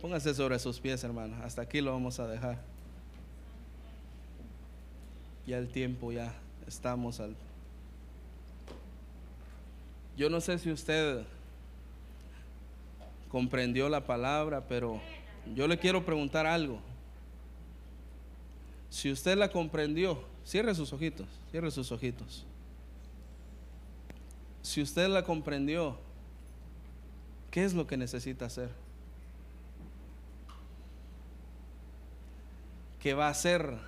Póngase 0.00 0.32
sobre 0.32 0.58
sus 0.60 0.78
pies, 0.78 1.02
hermano. 1.02 1.36
Hasta 1.42 1.62
aquí 1.62 1.80
lo 1.80 1.92
vamos 1.92 2.20
a 2.20 2.28
dejar. 2.28 2.58
Ya 5.44 5.58
el 5.58 5.68
tiempo, 5.68 6.12
ya 6.12 6.32
estamos 6.68 7.18
al... 7.18 7.34
Yo 10.16 10.30
no 10.30 10.40
sé 10.40 10.58
si 10.58 10.70
usted 10.70 11.24
comprendió 13.28 13.88
la 13.88 14.06
palabra, 14.06 14.62
pero 14.68 15.00
yo 15.54 15.66
le 15.66 15.78
quiero 15.78 16.04
preguntar 16.04 16.46
algo. 16.46 16.78
Si 18.88 19.10
usted 19.10 19.36
la 19.36 19.50
comprendió, 19.50 20.22
cierre 20.44 20.74
sus 20.76 20.92
ojitos, 20.92 21.26
cierre 21.50 21.70
sus 21.72 21.90
ojitos. 21.90 22.46
Si 24.62 24.82
usted 24.82 25.08
la 25.08 25.24
comprendió, 25.24 25.96
¿qué 27.50 27.64
es 27.64 27.74
lo 27.74 27.86
que 27.86 27.96
necesita 27.96 28.46
hacer? 28.46 28.70
¿Qué 33.00 33.14
va 33.14 33.28
a 33.28 33.30
hacer 33.30 33.78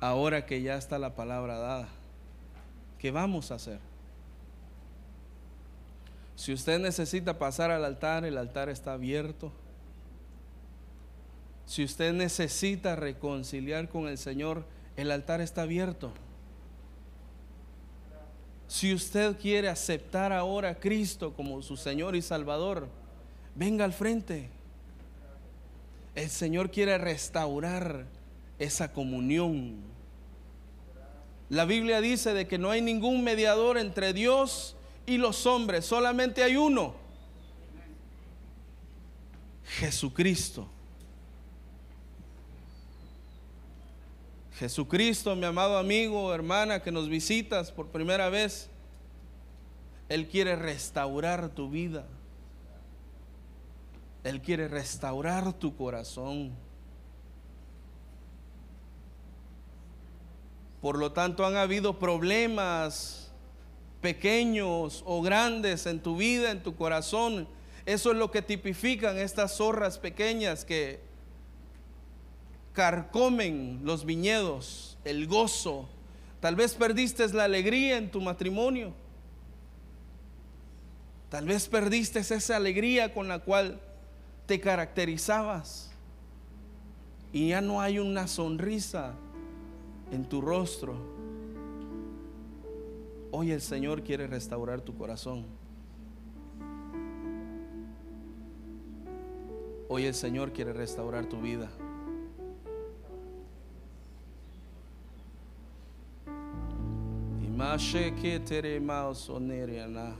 ahora 0.00 0.44
que 0.44 0.60
ya 0.60 0.76
está 0.76 0.98
la 0.98 1.14
palabra 1.14 1.58
dada? 1.58 1.88
¿Qué 2.98 3.10
vamos 3.10 3.50
a 3.50 3.54
hacer? 3.54 3.80
Si 6.36 6.52
usted 6.52 6.78
necesita 6.78 7.38
pasar 7.38 7.70
al 7.70 7.84
altar, 7.84 8.24
el 8.24 8.36
altar 8.36 8.68
está 8.68 8.92
abierto. 8.92 9.50
Si 11.66 11.82
usted 11.82 12.12
necesita 12.12 12.96
reconciliar 12.96 13.88
con 13.88 14.08
el 14.08 14.18
Señor, 14.18 14.64
el 14.96 15.10
altar 15.10 15.40
está 15.40 15.62
abierto. 15.62 16.12
Si 18.68 18.92
usted 18.92 19.36
quiere 19.38 19.70
aceptar 19.70 20.30
ahora 20.30 20.68
a 20.70 20.74
Cristo 20.74 21.32
como 21.32 21.62
su 21.62 21.76
Señor 21.78 22.14
y 22.14 22.22
Salvador, 22.22 22.86
venga 23.54 23.86
al 23.86 23.94
frente. 23.94 24.50
El 26.14 26.28
Señor 26.28 26.70
quiere 26.70 26.98
restaurar 26.98 28.04
esa 28.58 28.92
comunión. 28.92 29.76
La 31.48 31.64
Biblia 31.64 32.02
dice 32.02 32.34
de 32.34 32.46
que 32.46 32.58
no 32.58 32.70
hay 32.70 32.82
ningún 32.82 33.24
mediador 33.24 33.78
entre 33.78 34.12
Dios 34.12 34.76
y 35.06 35.16
los 35.16 35.46
hombres, 35.46 35.86
solamente 35.86 36.42
hay 36.42 36.56
uno. 36.56 36.94
Jesucristo. 39.64 40.68
Jesucristo, 44.58 45.36
mi 45.36 45.44
amado 45.44 45.78
amigo, 45.78 46.34
hermana, 46.34 46.82
que 46.82 46.90
nos 46.90 47.08
visitas 47.08 47.70
por 47.70 47.88
primera 47.88 48.28
vez, 48.28 48.68
Él 50.08 50.26
quiere 50.26 50.56
restaurar 50.56 51.50
tu 51.50 51.70
vida. 51.70 52.06
Él 54.24 54.42
quiere 54.42 54.66
restaurar 54.66 55.52
tu 55.52 55.76
corazón. 55.76 56.56
Por 60.80 60.98
lo 60.98 61.12
tanto, 61.12 61.46
han 61.46 61.56
habido 61.56 62.00
problemas 62.00 63.30
pequeños 64.00 65.04
o 65.06 65.22
grandes 65.22 65.86
en 65.86 66.00
tu 66.00 66.16
vida, 66.16 66.50
en 66.50 66.64
tu 66.64 66.74
corazón. 66.74 67.46
Eso 67.86 68.10
es 68.10 68.18
lo 68.18 68.32
que 68.32 68.42
tipifican 68.42 69.18
estas 69.18 69.56
zorras 69.56 69.98
pequeñas 69.98 70.64
que 70.64 71.07
carcomen 72.78 73.80
los 73.82 74.04
viñedos, 74.04 74.98
el 75.04 75.26
gozo. 75.26 75.88
Tal 76.38 76.54
vez 76.54 76.74
perdiste 76.74 77.26
la 77.34 77.42
alegría 77.42 77.96
en 77.96 78.08
tu 78.08 78.20
matrimonio. 78.20 78.92
Tal 81.28 81.46
vez 81.46 81.66
perdiste 81.66 82.20
esa 82.20 82.54
alegría 82.54 83.12
con 83.12 83.26
la 83.26 83.40
cual 83.40 83.80
te 84.46 84.60
caracterizabas. 84.60 85.90
Y 87.32 87.48
ya 87.48 87.60
no 87.60 87.80
hay 87.80 87.98
una 87.98 88.28
sonrisa 88.28 89.14
en 90.12 90.24
tu 90.28 90.40
rostro. 90.40 90.94
Hoy 93.32 93.50
el 93.50 93.60
Señor 93.60 94.04
quiere 94.04 94.28
restaurar 94.28 94.82
tu 94.82 94.96
corazón. 94.96 95.46
Hoy 99.88 100.04
el 100.04 100.14
Señor 100.14 100.52
quiere 100.52 100.72
restaurar 100.72 101.26
tu 101.26 101.40
vida. 101.40 101.68
Que 108.20 108.38
tere 108.38 108.78
mao 108.80 109.14
soneriana. 109.14 110.14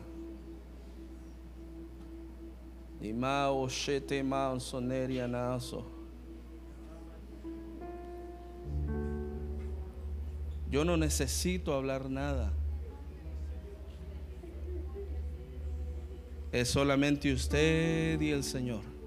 Ni 3.01 3.12
mao 3.12 3.68
shete 3.68 4.22
mao 4.24 4.59
sonerianaso. 4.59 5.84
Yo 10.68 10.84
no 10.84 10.97
necesito 10.97 11.72
hablar 11.74 12.11
nada. 12.11 12.53
Es 16.51 16.68
solamente 16.68 17.32
usted 17.32 18.20
y 18.20 18.30
el 18.32 18.43
Señor. 18.43 18.97